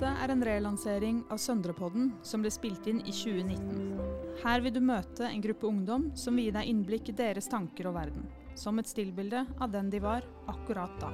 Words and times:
Dette 0.00 0.16
er 0.24 0.32
en 0.32 0.40
relansering 0.40 1.16
av 1.28 1.36
Søndrepodden 1.36 2.06
som 2.24 2.40
ble 2.40 2.48
spilt 2.48 2.86
inn 2.88 3.02
i 3.04 3.12
2019. 3.12 3.98
Her 4.40 4.62
vil 4.64 4.72
du 4.72 4.78
møte 4.80 5.26
en 5.28 5.42
gruppe 5.44 5.66
ungdom 5.68 6.06
som 6.16 6.38
vil 6.40 6.46
gi 6.46 6.54
deg 6.54 6.70
innblikk 6.70 7.10
i 7.12 7.14
deres 7.18 7.50
tanker 7.52 7.90
og 7.90 7.98
verden. 7.98 8.24
Som 8.56 8.80
et 8.80 8.88
stillbilde 8.88 9.42
av 9.60 9.68
den 9.74 9.92
de 9.92 10.00
var 10.00 10.24
akkurat 10.48 10.96
da. 11.04 11.12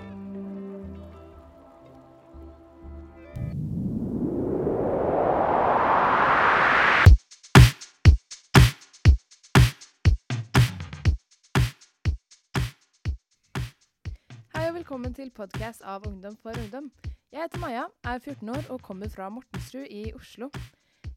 Hei 14.54 14.70
og 14.70 14.78
velkommen 14.78 15.10
til 15.18 15.34
podkast 15.34 15.82
av 15.82 16.06
Ungdom 16.06 16.38
for 16.38 16.54
ungdom. 16.54 16.92
Jeg 17.32 17.42
heter 17.42 17.58
Maja, 17.58 17.84
er 18.06 18.20
14 18.22 18.48
år 18.54 18.68
og 18.70 18.82
kommer 18.86 19.08
fra 19.10 19.26
Mortensrud 19.34 19.88
i 19.90 20.12
Oslo. 20.14 20.46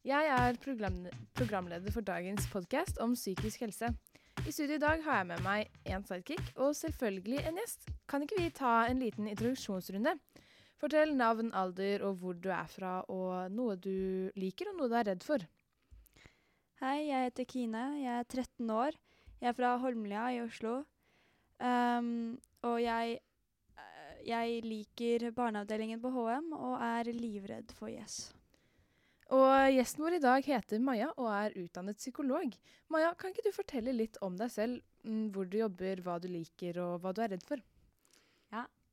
Jeg 0.04 0.26
er 0.34 0.56
programleder 1.38 1.94
for 1.94 2.02
dagens 2.02 2.48
podkast 2.50 2.98
om 2.98 3.14
psykisk 3.14 3.62
helse. 3.62 3.92
I 4.42 4.52
studio 4.52 4.80
i 4.80 4.82
dag 4.82 5.04
har 5.06 5.20
jeg 5.20 5.28
med 5.30 5.44
meg 5.46 5.70
en 5.86 6.08
sidekick 6.08 6.42
og 6.56 6.74
selvfølgelig 6.80 7.44
en 7.46 7.62
gjest. 7.62 7.86
Kan 8.10 8.26
ikke 8.26 8.42
vi 8.42 8.50
ta 8.50 8.74
en 8.90 9.04
liten 9.06 9.30
introduksjonsrunde? 9.30 10.16
Fortell 10.82 11.14
navn, 11.14 11.54
alder 11.54 12.08
og 12.08 12.18
hvor 12.24 12.34
du 12.34 12.50
er 12.50 12.66
fra, 12.74 13.04
og 13.06 13.54
noe 13.54 13.78
du 13.78 14.34
liker 14.34 14.74
og 14.74 14.80
noe 14.80 14.90
du 14.90 14.98
er 14.98 15.12
redd 15.12 15.24
for. 15.28 15.46
Hei, 16.82 17.06
jeg 17.12 17.30
heter 17.30 17.50
Kine. 17.54 17.86
Jeg 18.02 18.18
er 18.18 18.26
13 18.26 18.70
år. 18.74 18.98
Jeg 19.44 19.54
er 19.54 19.62
fra 19.62 19.78
Holmlia 19.78 20.26
i 20.34 20.42
Oslo. 20.42 20.80
Um, 21.60 22.40
og 22.66 22.82
jeg, 22.82 23.20
jeg 24.26 24.62
liker 24.66 25.30
barneavdelingen 25.36 26.02
på 26.04 26.12
HM 26.14 26.52
og 26.58 26.76
er 26.84 27.12
livredd 27.16 27.74
for 27.78 27.92
Yes. 27.92 28.30
Og 29.30 29.70
gjesten 29.70 30.02
vår 30.02 30.16
i 30.18 30.22
dag 30.24 30.46
heter 30.48 30.80
Maja 30.82 31.12
og 31.14 31.28
er 31.30 31.54
utdannet 31.62 32.00
psykolog. 32.02 32.56
Maja, 32.90 33.12
kan 33.14 33.30
ikke 33.30 33.46
du 33.46 33.52
fortelle 33.54 33.94
litt 33.94 34.18
om 34.26 34.40
deg 34.40 34.50
selv? 34.50 34.80
mm, 35.06 35.28
Hvor 35.36 35.46
du 35.46 35.60
jobber, 35.60 36.02
hva 36.02 36.18
du 36.18 36.26
liker 36.32 36.80
og 36.82 36.96
hva 37.04 37.14
du 37.14 37.22
er 37.22 37.36
redd 37.36 37.46
for? 37.46 37.62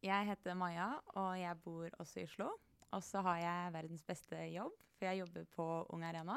Jeg 0.06 0.28
heter 0.28 0.54
Maja, 0.54 0.90
og 1.18 1.32
jeg 1.40 1.58
bor 1.64 1.88
også 1.98 2.20
i 2.20 2.26
Oslo. 2.28 2.50
Og 2.94 3.02
så 3.02 3.22
har 3.26 3.40
jeg 3.40 3.72
verdens 3.74 4.04
beste 4.06 4.38
jobb, 4.52 4.74
for 4.96 5.08
jeg 5.08 5.22
jobber 5.22 5.46
på 5.56 5.66
Ung 5.94 6.04
Arena. 6.06 6.36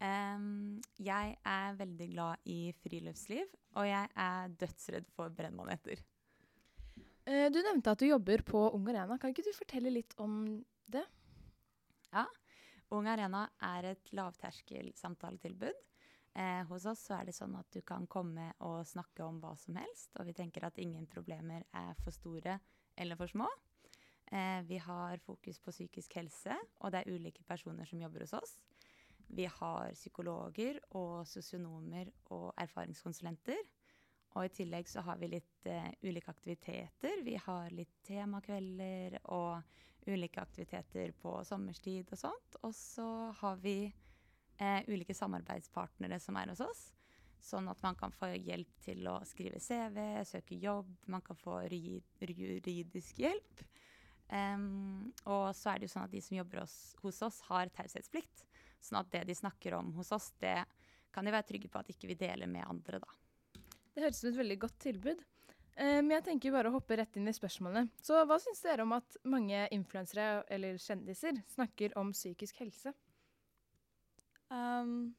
Um, 0.00 0.80
jeg 0.98 1.36
er 1.44 1.78
veldig 1.78 2.08
glad 2.12 2.48
i 2.48 2.72
friluftsliv, 2.82 3.48
og 3.76 3.88
jeg 3.88 4.08
er 4.16 4.52
dødsredd 4.60 5.08
for 5.16 5.32
brennmaneter. 5.36 6.02
Eh, 7.30 7.46
Du 7.52 7.60
nevnte 7.62 7.92
at 7.92 8.00
du 8.02 8.08
jobber 8.08 8.42
på 8.42 8.60
Ung 8.74 8.88
Arena. 8.90 9.18
Kan 9.18 9.30
ikke 9.30 9.46
du 9.46 9.52
fortelle 9.54 9.92
litt 9.92 10.16
om 10.18 10.64
det? 10.90 11.04
Ja. 12.10 12.24
Ung 12.90 13.06
Arena 13.06 13.44
er 13.62 13.92
et 13.92 14.10
lavterskel 14.18 14.90
samtaletilbud. 14.98 15.78
Eh, 16.34 16.62
hos 16.66 16.86
oss 16.90 17.04
er 17.14 17.28
det 17.28 17.34
sånn 17.36 17.54
at 17.58 17.70
du 17.70 17.80
kan 17.86 18.08
komme 18.10 18.48
og 18.66 18.82
snakke 18.86 19.22
om 19.26 19.38
hva 19.42 19.52
som 19.58 19.78
helst, 19.78 20.10
og 20.18 20.26
vi 20.26 20.34
tenker 20.34 20.66
at 20.66 20.78
ingen 20.82 21.06
problemer 21.10 21.62
er 21.74 21.94
for 22.02 22.14
store 22.14 22.56
eller 22.98 23.18
for 23.18 23.30
små. 23.30 23.46
Eh, 24.30 24.62
vi 24.66 24.78
har 24.82 25.22
fokus 25.22 25.58
på 25.62 25.74
psykisk 25.74 26.18
helse, 26.18 26.54
og 26.80 26.90
det 26.90 27.02
er 27.02 27.14
ulike 27.14 27.46
personer 27.46 27.86
som 27.86 28.02
jobber 28.02 28.26
hos 28.26 28.34
oss. 28.38 28.56
Vi 29.30 29.46
har 29.46 29.94
psykologer 29.94 30.80
og 30.98 31.26
sosionomer 31.30 32.10
og 32.30 32.54
erfaringskonsulenter. 32.58 33.62
Og 34.38 34.46
i 34.46 34.52
tillegg 34.54 34.88
så 34.88 35.02
har 35.06 35.18
vi 35.18 35.32
litt 35.32 35.66
uh, 35.66 35.90
ulike 36.06 36.30
aktiviteter. 36.30 37.22
Vi 37.26 37.34
har 37.42 37.72
litt 37.74 37.96
temakvelder 38.06 39.18
og 39.34 39.62
ulike 40.06 40.42
aktiviteter 40.42 41.12
på 41.20 41.34
sommerstid 41.44 42.12
og 42.14 42.20
sånt. 42.20 42.60
Og 42.62 42.74
så 42.76 43.08
har 43.40 43.58
vi 43.64 43.76
uh, 43.90 44.80
ulike 44.86 45.16
samarbeidspartnere 45.16 46.20
som 46.22 46.38
er 46.38 46.54
hos 46.54 46.62
oss. 46.64 46.86
Sånn 47.40 47.68
at 47.72 47.80
man 47.82 47.96
kan 47.96 48.12
få 48.12 48.30
hjelp 48.36 48.80
til 48.84 49.06
å 49.08 49.16
skrive 49.26 49.60
CV, 49.64 49.98
søke 50.28 50.58
jobb, 50.60 50.90
man 51.08 51.24
kan 51.24 51.38
få 51.40 51.62
juridisk 51.72 53.22
hjelp. 53.22 53.62
Um, 54.30 55.10
og 55.24 55.48
så 55.56 55.72
er 55.72 55.80
det 55.80 55.88
jo 55.88 55.94
sånn 55.96 56.06
at 56.06 56.12
de 56.12 56.20
som 56.22 56.36
jobber 56.36 56.60
hos, 56.62 56.76
hos 57.02 57.22
oss, 57.26 57.40
har 57.48 57.72
taushetsplikt. 57.74 58.44
Sånn 58.80 59.00
at 59.00 59.10
det 59.12 59.24
de 59.28 59.36
snakker 59.36 59.74
om 59.80 59.90
hos 59.96 60.12
oss, 60.14 60.30
det 60.38 60.60
kan 61.10 61.26
de 61.26 61.34
være 61.34 61.48
trygge 61.48 61.72
på 61.72 61.80
at 61.80 61.90
ikke 61.90 62.12
vi 62.12 62.20
deler 62.20 62.50
med 62.50 62.68
andre, 62.68 63.00
da. 63.02 63.16
Det 63.94 64.04
høres 64.04 64.20
ut 64.20 64.22
som 64.22 64.32
et 64.32 64.40
veldig 64.40 64.58
godt 64.62 64.78
tilbud. 64.82 65.22
Eh, 65.76 66.00
Men 66.00 66.16
jeg 66.18 66.26
tenker 66.28 66.54
bare 66.54 66.70
å 66.70 66.76
hoppe 66.76 66.98
rett 67.00 67.16
inn 67.16 67.28
i 67.30 67.36
spørsmålene. 67.36 67.90
Så 68.02 68.18
hva 68.26 68.38
syns 68.42 68.62
dere 68.64 68.86
om 68.86 68.92
at 68.96 69.16
mange 69.24 69.66
influensere 69.74 70.44
eller 70.50 70.78
kjendiser 70.80 71.40
snakker 71.54 71.96
om 72.00 72.12
psykisk 72.16 72.60
helse? 72.62 72.94
Um, 74.50 75.14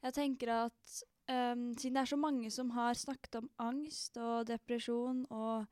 jeg 0.00 0.16
tenker 0.16 0.52
at 0.54 0.96
um, 1.28 1.72
siden 1.76 1.98
det 1.98 2.02
er 2.02 2.12
så 2.12 2.18
mange 2.20 2.50
som 2.54 2.70
har 2.72 2.96
snakket 2.96 3.40
om 3.42 3.50
angst 3.60 4.16
og 4.16 4.46
depresjon 4.48 5.26
og 5.28 5.66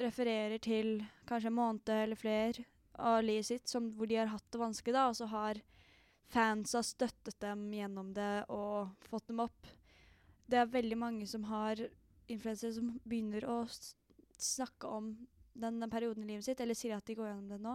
refererer 0.00 0.60
til 0.62 1.02
kanskje 1.28 1.50
en 1.50 1.58
måned 1.58 1.92
eller 1.92 2.18
flere 2.18 2.64
av 2.98 3.20
livet 3.22 3.46
sitt 3.46 3.70
som, 3.70 3.90
hvor 3.94 4.08
de 4.10 4.18
har 4.18 4.30
hatt 4.32 4.46
det 4.52 4.60
vanskelig, 4.60 4.94
da, 4.94 5.08
og 5.10 5.18
så 5.18 5.28
har 5.30 5.60
fansa 6.32 6.82
støttet 6.84 7.38
dem 7.42 7.68
gjennom 7.72 8.12
det 8.14 8.46
og 8.52 8.94
fått 9.08 9.28
dem 9.30 9.42
opp. 9.44 9.68
Det 10.48 10.56
er 10.56 10.70
veldig 10.72 10.96
mange 10.96 11.26
som 11.28 11.44
har 11.50 11.80
influensere 12.28 12.72
som 12.76 12.94
begynner 13.04 13.44
å 13.48 13.58
snakke 14.38 14.88
om 14.88 15.10
den, 15.58 15.80
den 15.82 15.90
perioden 15.92 16.24
i 16.24 16.32
livet 16.32 16.46
sitt, 16.46 16.60
eller 16.62 16.76
sier 16.78 16.96
at 16.96 17.06
de 17.08 17.16
går 17.18 17.30
gjennom 17.30 17.50
det 17.52 17.60
nå. 17.64 17.74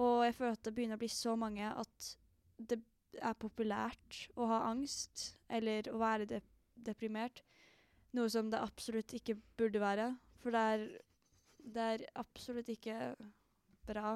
Og 0.00 0.24
jeg 0.24 0.36
føler 0.36 0.56
at 0.56 0.64
det 0.64 0.74
begynner 0.76 0.96
å 0.96 1.02
bli 1.02 1.10
så 1.12 1.34
mange 1.36 1.66
at 1.68 2.10
det 2.56 2.80
er 3.20 3.36
populært 3.40 4.20
å 4.38 4.46
ha 4.48 4.62
angst 4.70 5.32
eller 5.50 5.90
å 5.90 6.00
være 6.00 6.28
de 6.30 6.40
deprimert. 6.80 7.42
Noe 8.16 8.30
som 8.32 8.48
det 8.50 8.60
absolutt 8.62 9.12
ikke 9.16 9.36
burde 9.58 9.82
være. 9.82 10.06
For 10.40 10.54
det 10.54 10.62
er, 10.74 10.86
det 11.60 11.88
er 11.94 12.06
absolutt 12.20 12.70
ikke 12.72 13.12
bra. 13.88 14.14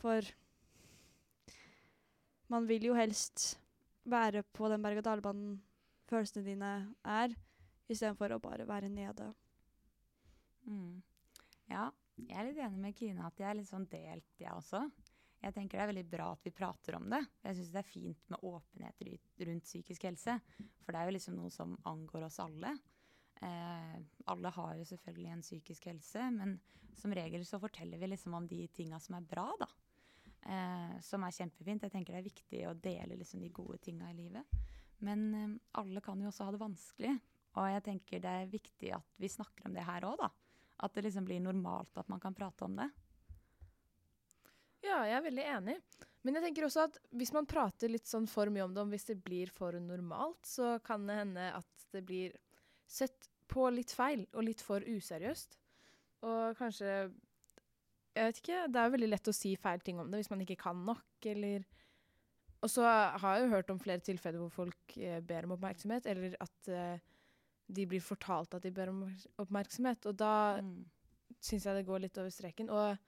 For 0.00 0.28
man 2.50 2.68
vil 2.70 2.90
jo 2.90 2.94
helst 2.98 3.56
være 4.10 4.42
på 4.56 4.70
den 4.70 4.82
berg-og-dal-banen 4.84 5.58
følelsene 6.10 6.46
dine 6.46 6.72
er, 7.06 7.36
istedenfor 7.90 8.36
å 8.36 8.42
bare 8.42 8.66
være 8.68 8.90
nede. 8.92 9.30
Mm. 10.66 11.00
Ja, 11.70 11.88
jeg 12.18 12.36
er 12.36 12.48
litt 12.48 12.60
enig 12.60 12.82
med 12.82 12.98
Kine 12.98 13.26
at 13.26 13.40
jeg 13.40 13.48
er 13.48 13.58
litt 13.58 13.70
sånn 13.70 13.88
delt, 13.90 14.30
jeg 14.38 14.52
også. 14.52 14.84
Jeg 15.40 15.56
tenker 15.56 15.78
det 15.78 15.84
er 15.84 15.90
veldig 15.94 16.08
bra 16.12 16.26
at 16.34 16.42
vi 16.44 16.52
prater 16.52 16.98
om 16.98 17.06
det. 17.08 17.20
Jeg 17.46 17.56
syns 17.56 17.70
det 17.72 17.80
er 17.80 17.88
fint 17.88 18.32
med 18.32 18.42
åpenhet 18.44 19.04
rundt 19.48 19.64
psykisk 19.64 20.04
helse. 20.10 20.36
For 20.84 20.92
det 20.92 21.00
er 21.00 21.08
jo 21.08 21.14
liksom 21.16 21.38
noe 21.38 21.52
som 21.54 21.78
angår 21.88 22.26
oss 22.26 22.36
alle. 22.44 22.74
Eh, 23.40 23.94
alle 24.28 24.52
har 24.52 24.74
jo 24.76 24.88
selvfølgelig 24.90 25.30
en 25.32 25.44
psykisk 25.46 25.86
helse, 25.88 26.26
men 26.34 26.58
som 27.00 27.14
regel 27.16 27.46
så 27.48 27.60
forteller 27.62 28.02
vi 28.02 28.10
liksom 28.10 28.36
om 28.36 28.48
de 28.50 28.66
tinga 28.76 29.00
som 29.00 29.16
er 29.16 29.30
bra, 29.30 29.46
da. 29.62 29.70
Eh, 30.44 30.98
som 31.04 31.24
er 31.24 31.36
kjempefint. 31.38 31.86
Jeg 31.88 31.94
tenker 31.94 32.16
det 32.16 32.20
er 32.20 32.28
viktig 32.28 32.62
å 32.68 32.76
dele 32.76 33.16
liksom 33.22 33.40
de 33.40 33.48
gode 33.54 33.80
tinga 33.80 34.10
i 34.12 34.18
livet. 34.18 34.60
Men 35.06 35.26
eh, 35.34 35.58
alle 35.80 36.02
kan 36.04 36.20
jo 36.20 36.30
også 36.30 36.48
ha 36.48 36.54
det 36.54 36.62
vanskelig. 36.62 37.16
Og 37.58 37.70
jeg 37.72 37.84
tenker 37.86 38.22
det 38.22 38.32
er 38.42 38.50
viktig 38.50 38.92
at 38.94 39.20
vi 39.20 39.30
snakker 39.30 39.66
om 39.66 39.74
det 39.74 39.86
her 39.86 40.06
òg, 40.06 40.20
da. 40.20 40.30
At 40.86 40.94
det 40.96 41.04
liksom 41.08 41.26
blir 41.28 41.42
normalt 41.44 41.98
at 42.00 42.08
man 42.08 42.22
kan 42.22 42.36
prate 42.36 42.64
om 42.64 42.76
det. 42.78 42.88
Ja, 44.80 45.02
jeg 45.04 45.18
er 45.18 45.26
veldig 45.26 45.48
enig. 45.56 45.74
Men 46.24 46.36
jeg 46.36 46.44
tenker 46.44 46.66
også 46.66 46.84
at 46.86 46.96
hvis 47.16 47.32
man 47.36 47.48
prater 47.48 47.90
litt 47.92 48.08
sånn 48.08 48.28
for 48.28 48.52
mye 48.52 48.64
om 48.66 48.76
det, 48.76 48.84
om 48.84 48.92
hvis 48.92 49.08
det 49.08 49.18
blir 49.24 49.52
for 49.52 49.76
normalt, 49.80 50.40
så 50.46 50.76
kan 50.84 51.06
det 51.08 51.18
hende 51.20 51.48
at 51.56 51.88
det 51.94 52.04
blir 52.08 52.36
sett 52.88 53.28
på 53.50 53.66
litt 53.74 53.92
feil 53.96 54.24
og 54.32 54.46
litt 54.46 54.62
for 54.64 54.84
useriøst. 54.84 55.58
Og 56.28 56.56
kanskje 56.58 57.10
Jeg 58.10 58.26
vet 58.26 58.38
ikke. 58.40 58.62
Det 58.66 58.78
er 58.80 58.88
jo 58.88 58.92
veldig 58.96 59.08
lett 59.12 59.28
å 59.30 59.32
si 59.32 59.52
feil 59.54 59.82
ting 59.86 60.00
om 60.02 60.08
det 60.10 60.18
hvis 60.18 60.32
man 60.32 60.40
ikke 60.42 60.58
kan 60.58 60.80
nok, 60.84 61.26
eller 61.30 61.62
Og 62.62 62.68
så 62.68 62.82
har 62.84 63.36
jeg 63.38 63.46
jo 63.46 63.52
hørt 63.54 63.70
om 63.72 63.78
flere 63.80 64.02
tilfeller 64.04 64.42
hvor 64.42 64.50
folk 64.52 64.96
eh, 65.00 65.20
ber 65.24 65.46
om 65.48 65.54
oppmerksomhet, 65.56 66.06
eller 66.10 66.34
at 66.44 66.68
eh, 66.68 66.98
de 67.70 67.86
blir 67.88 68.02
fortalt 68.04 68.54
at 68.58 68.62
de 68.66 68.72
ber 68.74 68.90
om 68.92 69.04
oppmerksomhet, 69.40 70.06
og 70.10 70.16
da 70.20 70.32
Mm. 70.60 70.84
syns 71.40 71.64
jeg 71.64 71.74
det 71.78 71.86
går 71.86 72.00
litt 72.04 72.18
over 72.18 72.28
streken. 72.34 72.68
Og, 72.68 72.98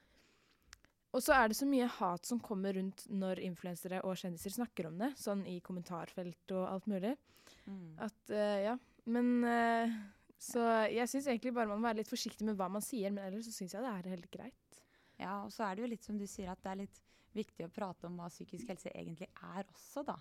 og 1.12 1.20
så 1.20 1.34
er 1.36 1.48
det 1.48 1.56
så 1.58 1.66
mye 1.68 1.88
hat 1.98 2.24
som 2.24 2.40
kommer 2.40 2.72
rundt 2.78 3.04
når 3.10 3.42
influensere 3.44 4.00
og 4.06 4.16
kjendiser 4.16 4.54
snakker 4.54 4.86
om 4.88 4.96
det, 5.02 5.10
sånn 5.20 5.44
i 5.46 5.58
kommentarfelt 5.60 6.54
og 6.56 6.64
alt 6.70 6.86
mulig. 6.88 7.16
Mm. 7.66 7.98
At, 7.98 8.30
eh, 8.30 8.62
ja. 8.70 8.78
Men 9.04 9.44
eh, 9.44 9.92
Så 10.42 10.58
jeg 10.90 11.06
syns 11.10 11.26
egentlig 11.28 11.52
bare 11.54 11.68
man 11.68 11.78
må 11.78 11.86
være 11.86 12.00
litt 12.00 12.10
forsiktig 12.10 12.42
med 12.46 12.56
hva 12.56 12.66
man 12.72 12.82
sier, 12.82 13.12
men 13.12 13.24
ellers 13.28 13.44
så 13.46 13.52
syns 13.52 13.74
jeg 13.76 13.82
det 13.84 13.90
er 13.92 14.08
helt 14.16 14.30
greit. 14.32 14.80
Ja, 15.20 15.44
og 15.44 15.52
så 15.54 15.68
er 15.68 15.76
det 15.76 15.82
jo 15.84 15.90
litt 15.92 16.02
som 16.08 16.16
du 16.18 16.24
sier, 16.26 16.48
at 16.50 16.62
det 16.64 16.70
er 16.72 16.80
litt 16.80 16.98
viktig 17.36 17.66
å 17.66 17.72
prate 17.72 18.08
om 18.08 18.18
hva 18.20 18.28
psykisk 18.32 18.72
helse 18.72 18.92
egentlig 18.94 19.28
er 19.32 19.66
også, 19.66 20.04
da. 20.06 20.16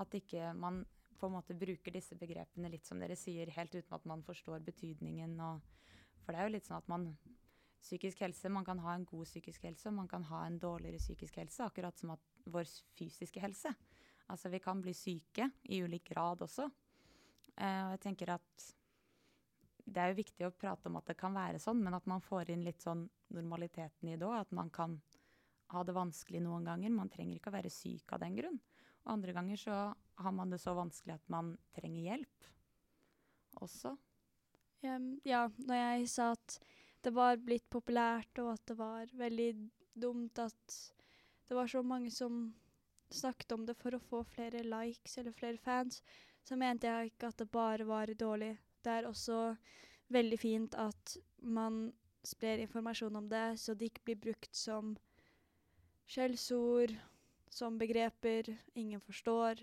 At 0.00 0.14
ikke 0.16 0.52
man 0.58 0.82
på 1.18 1.28
en 1.28 1.36
måte 1.36 1.56
bruker 1.56 1.94
disse 1.94 2.16
begrepene 2.18 2.70
litt 2.72 2.86
som 2.88 3.00
dere 3.00 3.16
sier, 3.16 3.52
helt 3.54 3.74
uten 3.74 3.96
at 3.96 4.04
man 4.08 4.24
forstår 4.26 4.64
betydningen. 4.66 5.38
Og, 5.40 5.88
for 6.24 6.34
det 6.34 6.40
er 6.40 6.48
jo 6.48 6.54
litt 6.56 6.68
sånn 6.68 6.80
at 6.80 6.90
man 6.90 7.08
psykisk 7.84 8.24
helse. 8.24 8.50
Man 8.52 8.66
kan 8.66 8.80
ha 8.84 8.94
en 8.96 9.06
god 9.08 9.28
psykisk 9.28 9.66
helse, 9.68 9.88
og 9.90 9.98
man 9.98 10.08
kan 10.10 10.24
ha 10.30 10.44
en 10.46 10.58
dårligere 10.60 11.00
psykisk 11.02 11.38
helse. 11.40 11.66
Akkurat 11.66 11.98
som 12.00 12.14
at 12.16 12.30
vår 12.50 12.68
fysiske 12.98 13.42
helse. 13.42 13.72
Altså 14.32 14.48
vi 14.48 14.60
kan 14.64 14.80
bli 14.80 14.94
syke 14.96 15.50
i 15.68 15.82
ulik 15.84 16.08
grad 16.12 16.42
også. 16.44 16.68
Eh, 17.56 17.82
og 17.86 17.94
jeg 17.94 18.02
tenker 18.06 18.34
at 18.34 18.70
det 19.84 20.00
er 20.00 20.10
jo 20.10 20.20
viktig 20.22 20.46
å 20.46 20.54
prate 20.56 20.88
om 20.88 20.96
at 20.96 21.10
det 21.10 21.18
kan 21.20 21.34
være 21.36 21.60
sånn, 21.60 21.82
men 21.84 21.96
at 21.96 22.06
man 22.08 22.24
får 22.24 22.54
inn 22.54 22.64
litt 22.64 22.80
sånn 22.82 23.04
normaliteten 23.36 24.08
i 24.08 24.16
det 24.16 24.26
òg. 24.26 24.38
At 24.46 24.54
man 24.56 24.72
kan 24.72 24.96
ha 25.72 25.82
det 25.84 25.94
vanskelig 25.96 26.42
noen 26.44 26.66
ganger. 26.66 26.92
Man 26.92 27.10
trenger 27.12 27.38
ikke 27.38 27.52
å 27.52 27.56
være 27.56 27.72
syk 27.72 28.12
av 28.14 28.22
den 28.24 28.36
grunn. 28.38 28.58
Og 29.04 29.12
andre 29.16 29.34
ganger 29.36 29.60
så 29.60 29.76
har 29.94 30.34
man 30.34 30.52
det 30.52 30.60
så 30.62 30.74
vanskelig 30.76 31.16
at 31.16 31.30
man 31.32 31.54
trenger 31.76 32.10
hjelp 32.10 32.50
også. 33.64 33.94
Ja, 34.84 35.46
når 35.56 35.78
jeg 35.78 36.08
sa 36.12 36.32
at 36.34 36.58
det 37.04 37.12
var 37.16 37.40
blitt 37.40 37.64
populært, 37.72 38.36
og 38.40 38.54
at 38.54 38.66
det 38.68 38.76
var 38.76 39.08
veldig 39.16 39.48
dumt 39.94 40.40
at 40.42 40.76
det 41.48 41.56
var 41.56 41.68
så 41.70 41.82
mange 41.84 42.10
som 42.12 42.46
snakket 43.14 43.52
om 43.52 43.64
det 43.68 43.76
for 43.78 43.94
å 43.94 44.02
få 44.02 44.22
flere 44.28 44.64
likes 44.66 45.18
eller 45.20 45.36
flere 45.36 45.60
fans, 45.60 46.02
så 46.44 46.56
mente 46.60 46.88
jeg 46.88 47.12
ikke 47.12 47.30
at 47.30 47.40
det 47.40 47.50
bare 47.52 47.86
var 47.88 48.12
dårlig. 48.18 48.54
Det 48.84 48.92
er 48.92 49.08
også 49.08 49.54
veldig 50.12 50.38
fint 50.40 50.76
at 50.76 51.16
man 51.40 51.86
sprer 52.24 52.62
informasjon 52.64 53.16
om 53.16 53.28
det, 53.28 53.46
så 53.60 53.76
det 53.76 53.92
ikke 53.92 54.08
blir 54.08 54.22
brukt 54.28 54.56
som 54.56 54.94
skjellsord, 56.10 56.94
som 57.50 57.78
begreper 57.78 58.50
ingen 58.74 59.00
forstår, 59.00 59.60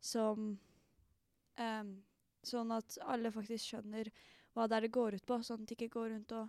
som 0.00 0.54
um, 1.56 1.98
Sånn 2.40 2.70
at 2.72 2.94
alle 3.04 3.28
faktisk 3.34 3.66
skjønner 3.68 4.08
hva 4.56 4.64
det 4.64 4.78
er 4.78 4.86
det 4.86 4.94
går 4.94 5.18
ut 5.18 5.26
på, 5.28 5.36
sånn 5.44 5.60
at 5.60 5.68
de 5.68 5.76
ikke 5.76 5.90
går 5.92 6.06
rundt 6.14 6.32
og 6.32 6.48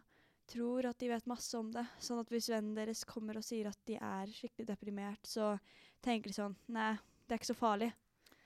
tror 0.52 0.88
at 0.88 1.00
de 1.00 1.10
vet 1.12 1.28
masse 1.30 1.52
om 1.58 1.72
det. 1.74 1.84
Sånn 2.00 2.22
at 2.22 2.32
hvis 2.32 2.50
vennen 2.52 2.78
deres 2.78 3.04
kommer 3.08 3.36
og 3.40 3.46
sier 3.46 3.70
at 3.70 3.80
de 3.90 3.98
er 4.00 4.32
skikkelig 4.32 4.70
deprimert, 4.70 5.28
så 5.28 5.54
tenker 6.04 6.32
de 6.32 6.38
sånn 6.38 6.56
Nei, 6.72 6.94
det 7.28 7.36
er 7.36 7.42
ikke 7.42 7.52
så 7.52 7.58
farlig. 7.60 7.92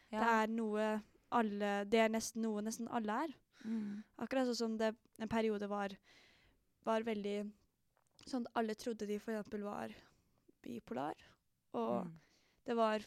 Ja. 0.09 0.19
Det 0.19 0.31
er 0.31 0.55
noe 0.55 0.87
alle 1.35 1.69
Det 1.89 1.99
er 1.99 2.11
nesten 2.13 2.45
noe 2.45 2.63
nesten 2.65 2.89
alle 2.93 3.21
er. 3.25 3.37
Mm. 3.65 4.03
Akkurat 4.21 4.49
sånn 4.49 4.59
som 4.59 4.75
det 4.81 4.91
en 5.21 5.31
periode 5.31 5.69
var, 5.69 5.95
var 6.85 7.05
veldig 7.05 7.39
Sånn 8.25 8.45
at 8.47 8.57
alle 8.57 8.73
trodde 8.73 9.05
de 9.05 9.19
f.eks. 9.21 9.51
var 9.61 9.91
bipolar. 10.65 11.21
Og 11.77 12.05
mm. 12.05 12.11
det 12.65 12.77
var 12.77 13.05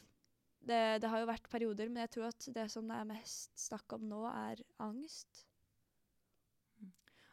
det, 0.59 0.79
det, 1.03 1.09
har 1.11 1.21
jo 1.21 1.29
vært 1.29 1.51
perioder, 1.51 1.91
men 1.91 2.03
jeg 2.03 2.13
tror 2.15 2.29
at 2.31 2.49
det 2.55 2.65
som 2.71 2.89
det 2.89 2.97
er 2.97 3.07
mest 3.11 3.53
snakk 3.59 3.95
om 3.95 4.09
nå, 4.09 4.23
er 4.27 4.63
angst. 4.83 5.45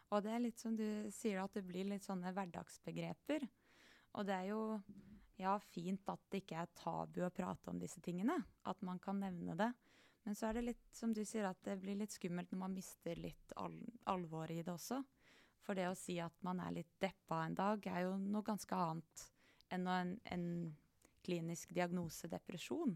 Og 0.07 0.23
det 0.23 0.31
er 0.31 0.43
litt 0.45 0.61
som 0.61 0.75
du 0.77 0.85
sier, 1.11 1.41
at 1.41 1.57
det 1.57 1.65
blir 1.67 1.89
litt 1.89 2.05
sånne 2.07 2.31
hverdagsbegreper. 2.35 3.43
Og 4.15 4.27
det 4.27 4.37
er 4.37 4.47
jo 4.53 4.61
ja, 5.37 5.57
fint 5.73 6.07
at 6.09 6.23
det 6.31 6.41
ikke 6.43 6.61
er 6.63 6.71
tabu 6.79 7.21
å 7.25 7.33
prate 7.33 7.73
om 7.73 7.81
disse 7.81 8.01
tingene. 8.03 8.39
At 8.63 8.79
man 8.87 9.01
kan 9.03 9.19
nevne 9.21 9.57
det. 9.59 9.69
Men 10.23 10.35
så 10.35 10.49
er 10.49 10.57
det 10.57 10.69
litt 10.69 10.87
som 10.95 11.13
du 11.15 11.21
sier, 11.27 11.45
at 11.47 11.59
det 11.67 11.77
blir 11.79 11.99
litt 11.99 12.15
skummelt 12.15 12.51
når 12.51 12.63
man 12.63 12.75
mister 12.75 13.19
litt 13.19 13.53
al 13.59 13.75
alvoret 14.11 14.57
i 14.57 14.63
det 14.63 14.73
også. 14.73 15.01
For 15.63 15.75
det 15.75 15.89
å 15.91 15.97
si 15.99 16.17
at 16.23 16.35
man 16.47 16.61
er 16.63 16.79
litt 16.79 16.93
deppa 17.03 17.43
en 17.43 17.55
dag, 17.55 17.83
er 17.91 18.07
jo 18.07 18.15
noe 18.23 18.47
ganske 18.47 18.75
annet 18.75 19.27
enn 19.73 19.87
en, 19.91 20.13
en 20.31 20.47
klinisk 21.25 21.73
diagnose 21.75 22.29
depresjon. 22.31 22.95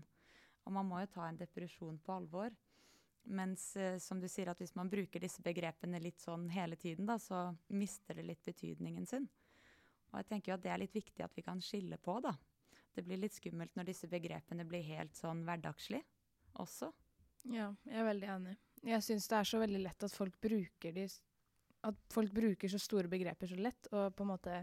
Og 0.65 0.75
man 0.75 0.87
må 0.87 1.01
jo 1.01 1.11
ta 1.15 1.27
en 1.27 1.39
depresjon 1.39 1.97
på 2.03 2.15
alvor. 2.15 2.53
Mens 3.23 3.75
eh, 3.77 3.97
som 4.01 4.21
du 4.21 4.27
sier, 4.31 4.49
at 4.49 4.61
hvis 4.61 4.73
man 4.77 4.89
bruker 4.89 5.21
disse 5.21 5.43
begrepene 5.45 6.01
litt 6.01 6.21
sånn 6.21 6.47
hele 6.53 6.77
tiden, 6.79 7.05
da, 7.09 7.19
så 7.21 7.49
mister 7.69 8.17
det 8.17 8.25
litt 8.25 8.43
betydningen 8.45 9.05
sin. 9.09 9.27
Og 10.11 10.19
jeg 10.19 10.29
tenker 10.29 10.51
jo 10.51 10.57
at 10.57 10.63
det 10.63 10.71
er 10.73 10.81
litt 10.81 10.95
viktig 10.95 11.23
at 11.23 11.35
vi 11.37 11.45
kan 11.45 11.61
skille 11.63 11.99
på, 12.01 12.17
da. 12.23 12.33
Det 12.91 13.05
blir 13.07 13.21
litt 13.21 13.35
skummelt 13.37 13.77
når 13.77 13.87
disse 13.87 14.09
begrepene 14.11 14.65
blir 14.67 14.83
helt 14.83 15.15
sånn 15.15 15.45
hverdagslig 15.47 16.01
også. 16.59 16.89
Ja, 17.51 17.69
jeg 17.87 18.01
er 18.01 18.07
veldig 18.09 18.31
enig. 18.35 18.55
Jeg 18.85 19.05
syns 19.05 19.29
det 19.29 19.37
er 19.37 19.47
så 19.47 19.61
veldig 19.61 19.83
lett 19.85 20.03
at 20.03 20.13
folk 20.13 20.39
bruker 20.41 20.93
de 20.95 21.05
At 21.85 21.97
folk 22.13 22.33
bruker 22.33 22.69
så 22.69 22.77
store 22.77 23.09
begreper 23.09 23.49
så 23.49 23.57
lett, 23.57 23.87
og 23.89 24.13
på 24.13 24.21
en 24.21 24.29
måte 24.29 24.57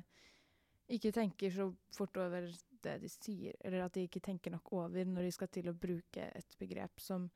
ikke 0.88 1.12
tenker 1.12 1.52
så 1.52 1.68
fort 1.94 2.16
over 2.20 2.48
det 2.84 2.94
de 3.02 3.10
sier, 3.10 3.56
eller 3.64 3.84
at 3.84 3.96
de 3.96 4.06
ikke 4.06 4.22
tenker 4.24 4.54
nok 4.54 4.72
over 4.72 5.04
når 5.04 5.26
de 5.26 5.32
skal 5.34 5.50
til 5.52 5.68
å 5.70 5.76
bruke 5.76 6.28
et 6.30 6.58
begrep 6.60 7.02
som 7.02 7.26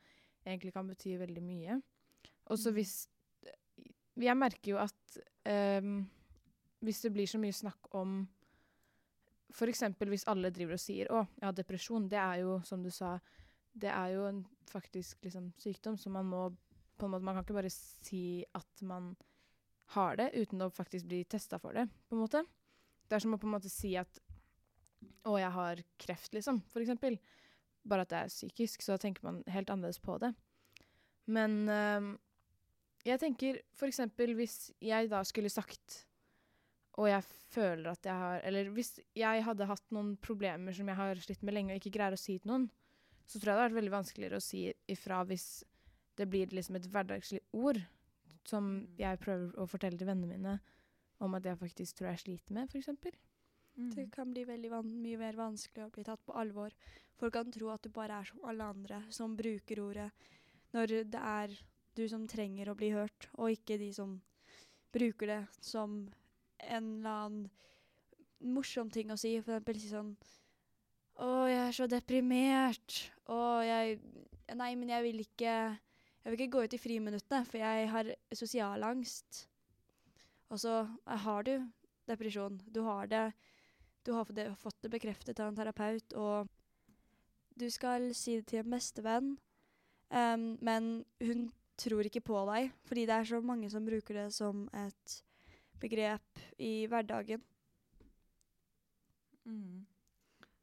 egentlig 0.44 0.72
kan 0.74 0.88
bety 0.88 1.16
veldig 1.20 1.42
mye. 1.44 1.78
Og 2.50 2.58
så 2.58 2.70
mm. 2.72 2.78
hvis 2.78 2.94
Jeg 4.22 4.36
merker 4.36 4.74
jo 4.74 4.78
at 4.82 5.14
um, 5.80 6.02
hvis 6.84 7.00
det 7.00 7.12
blir 7.14 7.26
så 7.30 7.38
mye 7.40 7.54
snakk 7.54 7.94
om 7.96 8.26
F.eks. 9.52 9.82
hvis 9.98 10.26
alle 10.28 10.50
driver 10.50 10.76
og 10.76 10.80
sier 10.80 11.08
'Å, 11.08 11.26
jeg 11.38 11.46
har 11.46 11.56
depresjon', 11.56 12.08
det 12.08 12.18
er 12.18 12.42
jo, 12.42 12.60
som 12.64 12.82
du 12.82 12.90
sa, 12.90 13.18
det 13.72 13.88
er 13.88 14.14
jo 14.14 14.26
en 14.26 14.46
faktisk 14.68 15.24
liksom, 15.24 15.52
sykdom, 15.58 15.96
så 15.96 16.10
man 16.10 16.26
må 16.26 16.48
på 16.98 17.06
en 17.06 17.10
måte 17.10 17.24
Man 17.24 17.34
kan 17.34 17.44
ikke 17.44 17.60
bare 17.60 17.70
si 17.70 18.44
at 18.54 18.82
man 18.82 19.16
har 19.96 20.16
det 20.16 20.30
uten 20.34 20.62
å 20.62 20.70
faktisk 20.70 21.06
bli 21.06 21.24
testa 21.24 21.58
for 21.58 21.72
det, 21.72 21.88
på 22.08 22.16
en 22.16 22.22
måte. 22.22 22.44
Det 23.12 23.18
er 23.18 23.24
som 23.26 23.36
å 23.36 23.40
på 23.40 23.44
en 23.44 23.52
måte 23.58 23.68
si 23.68 23.92
at 24.00 24.20
'Å, 25.22 25.36
jeg 25.38 25.52
har 25.52 25.82
kreft', 26.00 26.32
liksom, 26.32 26.62
for 26.72 26.80
eksempel 26.80 27.18
bare 27.86 28.06
at 28.06 28.10
det 28.10 28.18
er 28.18 28.30
psykisk, 28.30 28.82
så 28.82 28.96
tenker 28.98 29.22
man 29.26 29.42
helt 29.50 29.70
annerledes 29.70 30.00
på 30.00 30.16
det. 30.18 30.32
Men 31.26 31.68
øh, 31.68 32.16
jeg 33.04 33.20
tenker 33.20 33.60
for 33.74 33.90
eksempel 33.90 34.34
hvis 34.38 34.72
jeg 34.80 35.10
da 35.10 35.22
skulle 35.26 35.50
sagt 35.50 36.06
og 37.00 37.08
jeg 37.08 37.24
føler 37.54 37.90
at 37.90 38.04
jeg 38.04 38.12
har 38.14 38.40
Eller 38.44 38.68
hvis 38.68 38.98
jeg 39.16 39.44
hadde 39.46 39.68
hatt 39.68 39.94
noen 39.94 40.16
problemer 40.20 40.74
som 40.76 40.88
jeg 40.88 40.98
har 40.98 41.20
slitt 41.24 41.42
med 41.42 41.54
lenge 41.54 41.72
og 41.72 41.80
ikke 41.80 41.94
greier 41.96 42.16
å 42.16 42.20
si 42.20 42.36
til 42.38 42.52
noen, 42.52 42.66
så 43.24 43.38
tror 43.38 43.52
jeg 43.52 43.56
det 43.56 43.62
hadde 43.62 43.70
vært 43.70 43.78
veldig 43.80 43.94
vanskeligere 43.94 44.40
å 44.40 44.44
si 44.44 44.66
ifra 44.92 45.22
hvis 45.24 45.46
det 46.20 46.28
blir 46.28 46.52
liksom 46.52 46.76
et 46.76 46.88
hverdagslig 46.92 47.40
ord 47.56 47.80
som 48.44 48.66
mm. 48.68 48.86
jeg 48.98 49.20
prøver 49.22 49.54
å 49.56 49.68
fortelle 49.70 49.96
til 49.96 50.10
vennene 50.10 50.36
mine 50.36 50.58
om 51.22 51.38
at 51.38 51.46
jeg 51.46 51.60
faktisk 51.60 51.98
tror 51.98 52.12
jeg 52.12 52.22
sliter 52.24 52.56
med, 52.56 52.70
f.eks. 52.70 52.88
Mm. 53.76 53.90
Det 53.94 54.10
kan 54.12 54.32
bli 54.32 54.44
veldig 54.44 54.70
mye 54.84 55.18
mer 55.20 55.38
vanskelig 55.38 55.86
å 55.86 55.92
bli 55.94 56.04
tatt 56.04 56.20
på 56.26 56.36
alvor. 56.36 56.74
Folk 57.16 57.34
kan 57.38 57.52
tro 57.54 57.70
at 57.72 57.84
du 57.84 57.92
bare 57.94 58.20
er 58.20 58.28
som 58.28 58.42
alle 58.48 58.66
andre 58.74 59.00
som 59.14 59.36
bruker 59.38 59.80
ordet, 59.80 60.10
når 60.76 60.96
det 61.12 61.22
er 61.22 61.54
du 61.96 62.04
som 62.08 62.26
trenger 62.28 62.70
å 62.72 62.76
bli 62.76 62.90
hørt, 62.92 63.28
og 63.36 63.52
ikke 63.52 63.78
de 63.80 63.90
som 63.94 64.18
bruker 64.92 65.30
det 65.30 65.42
som 65.64 66.02
en 66.62 66.88
eller 66.98 67.10
annen 67.10 67.50
morsom 68.52 68.90
ting 68.90 69.12
å 69.12 69.18
si. 69.20 69.36
For 69.40 69.54
eksempel 69.54 69.80
si 69.80 69.92
sånn 69.92 70.14
Å, 71.22 71.46
jeg 71.46 71.60
er 71.60 71.74
så 71.76 71.86
deprimert. 71.90 72.98
Å, 73.30 73.38
jeg 73.66 74.00
Nei, 74.52 74.74
men 74.76 74.90
jeg 74.90 75.04
vil 75.06 75.20
ikke 75.22 75.52
Jeg 76.22 76.32
vil 76.32 76.40
ikke 76.40 76.52
gå 76.54 76.64
ut 76.66 76.74
i 76.76 76.80
friminuttene, 76.80 77.46
for 77.48 77.58
jeg 77.58 77.88
har 77.90 78.10
sosial 78.36 78.84
angst. 78.86 79.46
Og 80.52 80.60
så 80.60 80.82
har 81.24 81.48
du 81.48 81.54
depresjon. 82.06 82.60
Du 82.68 82.82
har 82.84 83.08
det 83.08 83.32
du 84.04 84.12
har 84.12 84.54
fått 84.58 84.82
det 84.82 84.90
bekreftet 84.90 85.40
av 85.40 85.52
en 85.52 85.56
terapeut, 85.56 86.14
og 86.18 86.48
du 87.54 87.68
skal 87.70 88.10
si 88.16 88.40
det 88.40 88.48
til 88.50 88.62
en 88.62 88.74
bestevenn, 88.74 89.28
um, 90.10 90.46
men 90.58 90.88
hun 91.22 91.44
tror 91.78 92.08
ikke 92.08 92.24
på 92.26 92.40
deg, 92.50 92.72
fordi 92.88 93.06
det 93.06 93.14
er 93.14 93.28
så 93.30 93.40
mange 93.40 93.70
som 93.70 93.86
bruker 93.86 94.18
det 94.18 94.26
som 94.34 94.64
et 94.74 95.16
begrep 95.82 96.42
i 96.58 96.88
hverdagen. 96.90 97.42
Mm. 99.46 99.86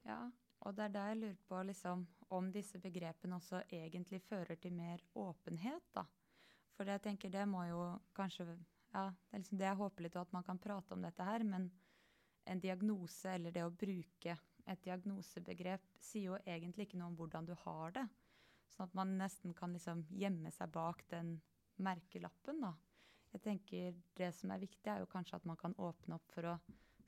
Ja, 0.07 0.19
og 0.59 0.75
det 0.75 0.89
er 0.89 0.93
da 0.95 1.05
jeg 1.09 1.21
lurer 1.21 1.39
på 1.47 1.63
liksom, 1.67 2.05
om 2.35 2.51
disse 2.51 2.79
begrepene 2.79 3.39
også 3.39 3.63
egentlig 3.71 4.21
fører 4.27 4.59
til 4.59 4.75
mer 4.75 4.99
åpenhet, 5.15 5.83
da. 5.95 6.03
For 6.75 6.87
jeg 6.87 7.03
tenker 7.03 7.31
det 7.31 7.47
må 7.47 7.65
jo 7.67 7.81
kanskje 8.15 8.47
Ja, 8.93 9.05
det 9.11 9.35
er 9.35 9.43
liksom 9.43 9.59
det 9.59 9.67
jeg 9.67 9.79
håper 9.79 10.05
litt, 10.05 10.17
at 10.17 10.31
man 10.33 10.45
kan 10.45 10.61
prate 10.61 10.95
om 10.95 11.03
dette 11.05 11.25
her, 11.25 11.43
men 11.45 11.69
en 12.49 12.61
diagnose 12.63 13.35
eller 13.35 13.53
det 13.53 13.65
å 13.65 13.73
bruke 13.73 14.37
et 14.69 14.81
diagnosebegrep 14.85 15.85
sier 16.01 16.31
jo 16.31 16.39
egentlig 16.45 16.87
ikke 16.87 16.99
noe 17.01 17.11
om 17.11 17.17
hvordan 17.19 17.45
du 17.45 17.53
har 17.65 17.93
det. 17.95 18.05
Sånn 18.69 18.87
at 18.87 18.97
man 18.97 19.15
nesten 19.17 19.53
kan 19.57 19.73
liksom 19.73 20.05
gjemme 20.13 20.51
seg 20.53 20.71
bak 20.73 21.03
den 21.13 21.35
merkelappen. 21.81 22.61
da. 22.61 22.73
Jeg 23.33 23.41
tenker 23.45 23.95
Det 24.15 24.31
som 24.35 24.51
er 24.51 24.61
viktig, 24.61 24.87
er 24.89 24.99
jo 24.99 25.09
kanskje 25.09 25.37
at 25.37 25.45
man 25.45 25.57
kan 25.57 25.75
åpne 25.77 26.15
opp 26.15 26.31
for 26.33 26.45
å 26.45 26.59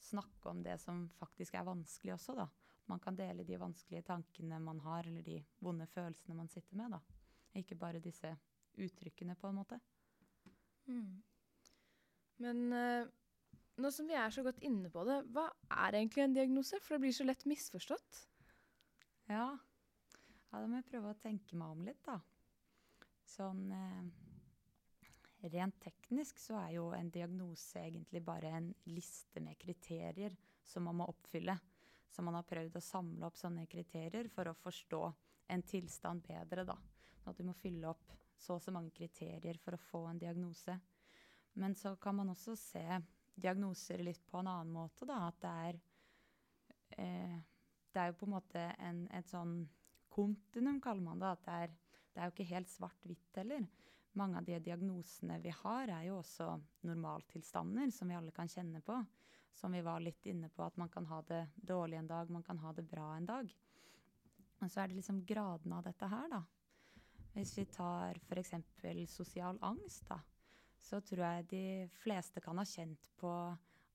snakke 0.01 0.49
om 0.49 0.61
det 0.63 0.79
som 0.81 1.07
faktisk 1.19 1.55
er 1.55 1.65
vanskelig 1.65 2.13
også. 2.13 2.35
da. 2.35 2.47
Man 2.85 2.99
kan 2.99 3.15
dele 3.15 3.43
de 3.43 3.57
vanskelige 3.57 4.03
tankene 4.03 4.59
man 4.59 4.79
har, 4.79 5.07
eller 5.07 5.21
de 5.21 5.43
vonde 5.59 5.87
følelsene 5.87 6.35
man 6.35 6.49
sitter 6.49 6.75
med. 6.77 6.91
da. 6.91 7.01
Ikke 7.53 7.75
bare 7.75 7.99
disse 7.99 8.37
uttrykkene, 8.77 9.35
på 9.35 9.47
en 9.47 9.55
måte. 9.55 9.79
Mm. 10.87 11.21
Men 12.39 12.63
uh, 12.73 13.09
nå 13.81 13.91
som 13.91 14.07
vi 14.07 14.15
er 14.17 14.33
så 14.33 14.43
godt 14.45 14.61
inne 14.65 14.91
på 14.93 15.03
det, 15.07 15.21
hva 15.33 15.47
er 15.87 15.99
egentlig 15.99 16.25
en 16.25 16.35
diagnose? 16.37 16.79
For 16.83 16.95
det 16.95 17.05
blir 17.05 17.15
så 17.15 17.27
lett 17.27 17.47
misforstått. 17.49 18.23
Ja, 19.31 19.47
ja 20.51 20.59
da 20.59 20.67
må 20.67 20.79
jeg 20.79 20.89
prøve 20.91 21.13
å 21.13 21.21
tenke 21.21 21.57
meg 21.59 21.75
om 21.75 21.85
litt, 21.87 22.01
da. 22.05 22.19
Sånn 23.31 23.67
eh, 23.71 25.49
rent 25.53 25.77
teknisk 25.81 26.39
så 26.41 26.57
er 26.59 26.75
jo 26.75 26.89
en 26.95 27.09
diagnose 27.13 27.79
egentlig 27.79 28.21
bare 28.25 28.51
en 28.57 28.71
liste 28.91 29.41
med 29.43 29.59
kriterier 29.61 30.35
som 30.67 30.85
man 30.87 30.99
må 30.99 31.07
oppfylle. 31.09 31.55
Så 32.11 32.23
man 32.27 32.35
har 32.35 32.47
prøvd 32.47 32.75
å 32.75 32.83
samle 32.83 33.27
opp 33.27 33.37
sånne 33.39 33.65
kriterier 33.71 34.27
for 34.33 34.51
å 34.51 34.57
forstå 34.57 35.01
en 35.55 35.63
tilstand 35.63 36.25
bedre, 36.27 36.65
da. 36.67 36.75
At 37.25 37.37
du 37.37 37.45
må 37.47 37.55
fylle 37.55 37.87
opp 37.91 38.11
så 38.41 38.57
og 38.57 38.63
så 38.63 38.73
mange 38.73 38.91
kriterier 38.95 39.59
for 39.61 39.77
å 39.77 39.83
få 39.89 40.05
en 40.09 40.19
diagnose. 40.19 40.75
Men 41.53 41.75
så 41.75 41.95
kan 41.95 42.15
man 42.15 42.31
også 42.31 42.55
se 42.55 42.85
diagnoser 43.35 44.03
litt 44.03 44.23
på 44.29 44.39
en 44.39 44.49
annen 44.51 44.73
måte, 44.73 45.05
da. 45.07 45.27
At 45.27 45.39
det 45.43 45.53
er 45.67 45.79
eh, 46.97 47.39
Det 47.91 47.99
er 47.99 48.11
jo 48.11 48.19
på 48.21 48.27
en 48.27 48.35
måte 48.37 48.61
en, 48.79 48.99
et 49.11 49.27
sånn 49.27 49.65
kontinuum, 50.11 50.79
kaller 50.79 51.03
man 51.03 51.19
det. 51.19 51.31
At 51.31 51.41
det 51.43 51.55
er, 51.63 51.73
det 52.13 52.21
er 52.21 52.29
jo 52.29 52.35
ikke 52.35 52.51
helt 52.53 52.71
svart-hvitt 52.71 53.39
heller. 53.41 53.65
Mange 54.19 54.39
av 54.39 54.47
de 54.47 54.59
diagnosene 54.63 55.39
vi 55.43 55.51
har, 55.55 55.91
er 55.91 56.05
jo 56.07 56.21
også 56.21 56.53
normaltilstander 56.87 57.91
som 57.91 58.11
vi 58.11 58.15
alle 58.15 58.31
kan 58.35 58.47
kjenne 58.51 58.79
på. 58.83 58.95
Som 59.55 59.75
vi 59.75 59.83
var 59.83 59.99
litt 59.99 60.25
inne 60.31 60.47
på, 60.49 60.63
at 60.63 60.79
man 60.79 60.89
kan 60.91 61.05
ha 61.11 61.19
det 61.27 61.41
dårlig 61.55 61.99
en 61.99 62.07
dag, 62.07 62.31
man 62.31 62.43
kan 62.47 62.59
ha 62.63 62.71
det 62.75 62.87
bra 62.87 63.09
en 63.17 63.27
dag. 63.27 63.51
Og 64.61 64.71
så 64.71 64.81
er 64.81 64.91
det 64.91 65.01
liksom 65.01 65.23
graden 65.27 65.73
av 65.75 65.83
dette 65.83 66.07
her, 66.07 66.31
da. 66.31 66.43
Hvis 67.33 67.57
vi 67.57 67.65
tar 67.71 68.19
f.eks. 68.27 68.53
sosial 69.11 69.59
angst, 69.63 70.07
da, 70.07 70.19
så 70.81 70.99
tror 71.05 71.23
jeg 71.25 71.49
de 71.51 71.65
fleste 72.01 72.41
kan 72.43 72.57
ha 72.57 72.65
kjent 72.67 73.09
på 73.21 73.31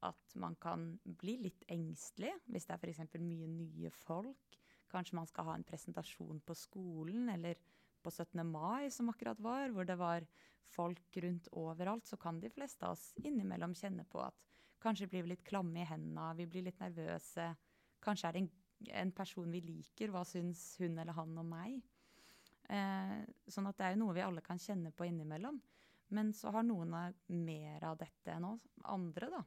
at 0.06 0.34
man 0.38 0.54
kan 0.60 0.92
bli 1.18 1.36
litt 1.46 1.64
engstelig 1.72 2.32
hvis 2.46 2.68
det 2.68 2.76
er 2.76 2.82
f.eks. 2.82 3.16
mye 3.18 3.48
nye 3.50 3.90
folk. 4.04 4.58
Kanskje 4.92 5.18
man 5.18 5.26
skal 5.26 5.48
ha 5.48 5.56
en 5.58 5.66
presentasjon 5.66 6.38
på 6.46 6.54
skolen, 6.54 7.28
eller 7.32 7.58
på 8.04 8.12
17. 8.12 8.42
mai, 8.46 8.86
som 8.94 9.10
akkurat 9.10 9.40
var, 9.42 9.72
hvor 9.74 9.88
det 9.88 9.96
var 9.98 10.26
folk 10.70 11.18
rundt 11.22 11.48
overalt, 11.52 12.06
så 12.06 12.18
kan 12.20 12.38
de 12.40 12.50
fleste 12.50 12.86
av 12.86 12.94
oss 12.94 13.10
innimellom 13.22 13.74
kjenne 13.74 14.06
på 14.06 14.22
at 14.22 14.46
kanskje 14.82 15.08
blir 15.10 15.26
vi 15.26 15.34
litt 15.34 15.46
klamme 15.46 15.82
i 15.82 15.88
hendene, 15.88 16.34
vi 16.38 16.46
blir 16.50 16.68
litt 16.68 16.78
nervøse. 16.82 17.48
Kanskje 18.02 18.28
er 18.28 18.36
det 18.36 18.44
en, 18.44 18.50
en 19.02 19.12
person 19.16 19.50
vi 19.50 19.62
liker, 19.64 20.12
hva 20.14 20.22
syns 20.26 20.76
hun 20.82 20.98
eller 20.98 21.16
han 21.16 21.34
om 21.42 21.50
meg? 21.50 21.80
Eh, 22.70 23.22
sånn 23.50 23.66
at 23.70 23.78
det 23.78 23.88
er 23.88 23.94
jo 23.94 24.04
noe 24.04 24.14
vi 24.16 24.24
alle 24.26 24.42
kan 24.44 24.60
kjenne 24.62 24.92
på 24.94 25.06
innimellom. 25.08 25.58
Men 26.14 26.32
så 26.36 26.52
har 26.54 26.66
noen 26.66 26.94
mer 27.26 27.84
av 27.84 27.98
dette 27.98 28.34
enn 28.34 28.46
oss 28.46 28.66
andre, 28.86 29.30
da. 29.32 29.42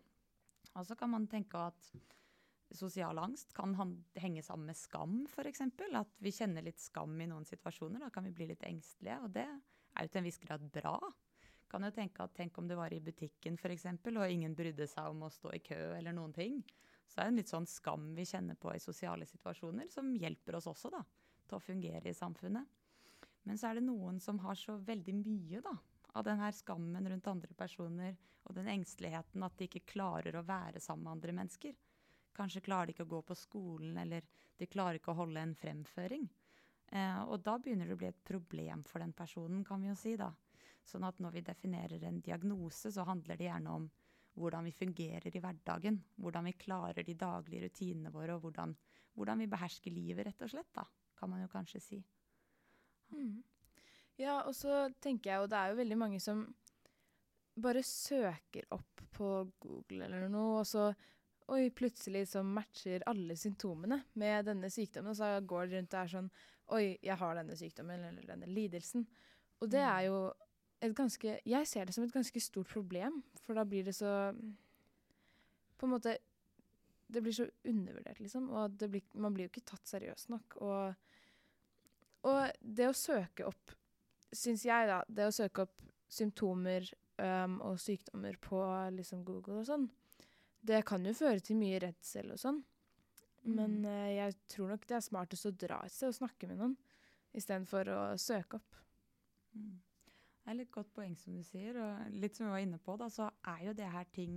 Og 0.75 0.86
så 0.86 0.96
kan 1.00 1.12
man 1.13 1.28
tenke 1.32 1.60
at 1.70 1.92
sosial 2.75 3.18
angst 3.18 3.54
kan 3.58 3.74
henge 4.20 4.44
sammen 4.46 4.70
med 4.70 4.78
skam, 4.78 5.24
f.eks. 5.30 5.63
At 5.98 6.12
vi 6.22 6.34
kjenner 6.36 6.66
litt 6.66 6.82
skam 6.82 7.16
i 7.22 7.28
noen 7.30 7.48
situasjoner. 7.48 8.04
Da 8.04 8.12
kan 8.13 8.28
vi 8.28 8.36
bli 8.36 8.51
litt 8.51 8.66
engstelige. 8.68 9.18
Og 9.25 9.34
det 9.34 9.48
er 9.48 10.06
jo 10.06 10.12
til 10.12 10.22
en 10.22 10.30
viss 10.30 10.42
grad 10.44 10.68
bra. 10.74 10.98
Kan 11.70 11.86
jo 11.86 11.94
tenke 11.94 12.25
at 12.25 12.36
Tenk 12.38 12.58
om 12.58 12.68
du 12.68 12.75
var 12.78 12.94
i 12.94 13.01
butikken 13.01 13.58
eksempel, 13.58 14.18
og 14.18 14.30
ingen 14.30 14.56
brydde 14.58 14.88
seg 14.89 15.10
om 15.10 15.24
å 15.24 15.34
stå 15.34 15.54
i 15.54 15.63
kø 15.63 15.80
eller 15.98 16.13
noen 16.13 16.34
ting. 16.34 16.62
Så 17.10 17.22
er 17.22 17.30
det 17.30 17.34
en 17.34 17.39
litt 17.42 17.51
sånn 17.51 17.70
skam 17.70 18.13
vi 18.16 18.25
kjenner 18.25 18.56
på 18.56 18.74
i 18.74 18.82
sosiale 18.82 19.25
situasjoner, 19.25 19.88
som 19.89 20.13
hjelper 20.13 20.58
oss 20.60 20.68
også 20.70 20.92
da, 20.94 21.01
til 21.48 21.58
å 21.58 21.63
fungere 21.63 22.10
i 22.10 22.18
samfunnet. 22.18 22.66
Men 23.50 23.58
så 23.58 23.70
er 23.70 23.80
det 23.80 23.88
noen 23.88 24.20
som 24.22 24.38
har 24.44 24.58
så 24.58 24.75
veldig 24.78 25.16
mye 25.18 25.62
da, 25.66 25.74
av 26.18 26.25
den 26.25 26.39
her 26.42 26.51
skammen 26.56 27.10
rundt 27.10 27.28
andre 27.30 27.54
personer 27.58 28.18
og 28.48 28.56
den 28.58 28.70
engsteligheten 28.72 29.46
at 29.46 29.58
de 29.60 29.68
ikke 29.70 29.86
klarer 29.94 30.36
å 30.39 30.46
være 30.46 30.82
sammen 30.82 31.06
med 31.06 31.18
andre 31.18 31.36
mennesker. 31.42 31.75
Kanskje 32.36 32.63
klarer 32.66 32.89
de 32.89 32.96
ikke 32.96 33.06
å 33.06 33.13
gå 33.13 33.22
på 33.28 33.38
skolen, 33.38 33.98
eller 34.00 34.25
de 34.58 34.68
klarer 34.70 35.00
ikke 35.00 35.13
å 35.13 35.20
holde 35.22 35.42
en 35.44 35.56
fremføring. 35.58 36.28
Eh, 36.89 37.22
og 37.30 37.44
da 37.46 37.58
begynner 37.62 37.89
det 37.89 37.98
å 37.98 38.01
bli 38.01 38.10
et 38.10 38.24
problem 38.25 38.84
for 38.88 39.04
den 39.04 39.13
personen, 39.13 39.63
kan 39.66 39.82
vi 39.84 39.92
jo 39.92 39.98
si. 40.00 40.16
da. 40.18 40.32
Sånn 40.86 41.06
at 41.06 41.20
når 41.22 41.38
vi 41.38 41.46
definerer 41.46 42.06
en 42.08 42.22
diagnose, 42.25 42.92
så 42.92 43.06
handler 43.06 43.38
det 43.38 43.50
gjerne 43.50 43.75
om 43.82 43.89
hvordan 44.39 44.66
vi 44.66 44.74
fungerer 44.74 45.36
i 45.36 45.44
hverdagen. 45.44 46.00
Hvordan 46.18 46.50
vi 46.50 46.58
klarer 46.58 47.06
de 47.06 47.18
daglige 47.20 47.68
rutinene 47.68 48.13
våre, 48.13 48.38
og 48.38 48.48
hvordan, 48.48 48.74
hvordan 49.13 49.44
vi 49.44 49.51
behersker 49.51 49.94
livet, 49.94 50.25
rett 50.25 50.48
og 50.48 50.54
slett. 50.56 50.74
da, 50.74 50.88
Kan 51.20 51.30
man 51.30 51.44
jo 51.44 51.51
kanskje 51.51 51.84
si. 51.84 52.04
Mm. 53.12 53.44
Ja, 54.20 54.42
og 54.44 54.56
så 54.58 54.90
tenker 55.00 55.32
jeg 55.32 55.44
jo 55.44 55.52
det 55.52 55.60
er 55.60 55.72
jo 55.72 55.80
veldig 55.80 55.98
mange 56.00 56.20
som 56.24 56.44
bare 57.60 57.84
søker 57.84 58.68
opp 58.76 59.04
på 59.16 59.30
Google 59.64 60.06
eller 60.06 60.28
noe, 60.32 60.60
og 60.62 60.68
så 60.68 60.92
Oi, 61.50 61.72
plutselig 61.74 62.28
så 62.30 62.44
matcher 62.46 63.02
alle 63.10 63.34
symptomene 63.34 64.04
med 64.22 64.46
denne 64.46 64.70
sykdommen. 64.70 65.16
Og 65.16 65.18
så 65.18 65.32
går 65.50 65.66
det 65.66 65.80
rundt 65.80 65.96
og 65.96 66.02
er 66.04 66.12
sånn 66.12 66.28
Oi, 66.78 66.84
jeg 67.02 67.18
har 67.18 67.40
denne 67.40 67.56
sykdommen 67.58 68.04
eller 68.06 68.28
denne 68.28 68.50
lidelsen. 68.54 69.08
Og 69.58 69.72
det 69.74 69.82
er 69.82 70.04
mm. 70.04 70.06
jo 70.06 70.20
et 70.86 70.94
ganske 70.96 71.40
Jeg 71.42 71.68
ser 71.68 71.90
det 71.90 71.96
som 71.96 72.06
et 72.06 72.14
ganske 72.14 72.44
stort 72.44 72.70
problem, 72.70 73.24
for 73.42 73.58
da 73.58 73.66
blir 73.66 73.88
det 73.88 73.96
så 73.98 74.30
På 75.80 75.88
en 75.88 75.96
måte 75.96 76.20
Det 77.10 77.24
blir 77.26 77.34
så 77.34 77.50
undervurdert, 77.66 78.22
liksom. 78.22 78.52
Og 78.54 78.78
blir, 78.86 79.02
man 79.18 79.34
blir 79.34 79.48
jo 79.48 79.54
ikke 79.56 79.66
tatt 79.74 79.90
seriøst 79.90 80.30
nok. 80.30 80.60
Og, 80.62 80.94
og 82.30 82.40
det 82.62 82.92
å 82.92 82.94
søke 82.94 83.50
opp, 83.50 83.74
syns 84.36 84.66
jeg, 84.68 84.90
da 84.90 85.02
Det 85.08 85.28
å 85.30 85.36
søke 85.36 85.66
opp 85.66 85.86
symptomer 86.10 86.86
um, 87.22 87.60
og 87.66 87.80
sykdommer 87.82 88.38
på 88.42 88.62
liksom 88.96 89.24
Google 89.28 89.62
og 89.62 89.68
sånn, 89.70 89.88
det 90.66 90.84
kan 90.88 91.06
jo 91.06 91.16
føre 91.16 91.42
til 91.44 91.60
mye 91.60 91.80
redsel 91.84 92.34
og 92.34 92.42
sånn. 92.42 92.64
Mm. 93.46 93.54
Men 93.56 93.76
uh, 93.86 94.08
jeg 94.12 94.38
tror 94.52 94.74
nok 94.74 94.88
det 94.90 94.98
er 94.98 95.06
smartest 95.06 95.50
å 95.50 95.56
dra 95.56 95.84
et 95.86 95.94
sted 95.94 96.12
og 96.12 96.18
snakke 96.18 96.50
med 96.50 96.60
noen 96.60 96.76
istedenfor 97.38 97.92
å 97.94 98.00
søke 98.20 98.58
opp. 98.60 98.80
Mm. 99.54 99.78
Det 100.40 100.54
er 100.54 100.58
litt 100.64 100.74
godt 100.74 100.90
poeng 100.96 101.14
som 101.20 101.36
du 101.38 101.44
sier, 101.46 101.78
og 101.78 102.18
litt 102.18 102.38
som 102.38 102.48
vi 102.48 102.56
var 102.56 102.64
inne 102.64 102.80
på, 102.82 102.96
da, 102.98 103.10
så 103.14 103.30
er 103.52 103.68
jo 103.68 103.76
det 103.78 103.92
her 103.94 104.08
ting 104.16 104.34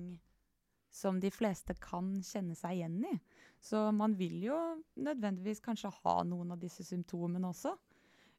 som 0.93 1.17
de 1.21 1.31
fleste 1.33 1.73
kan 1.81 2.11
kjenne 2.21 2.53
seg 2.59 2.77
igjen 2.77 2.99
i. 3.09 3.15
Så 3.65 3.87
man 3.97 4.13
vil 4.19 4.43
jo 4.45 4.59
nødvendigvis 5.01 5.63
kanskje 5.65 5.93
ha 6.03 6.19
noen 6.29 6.53
av 6.53 6.61
disse 6.61 6.85
symptomene 6.85 7.49
også, 7.49 7.73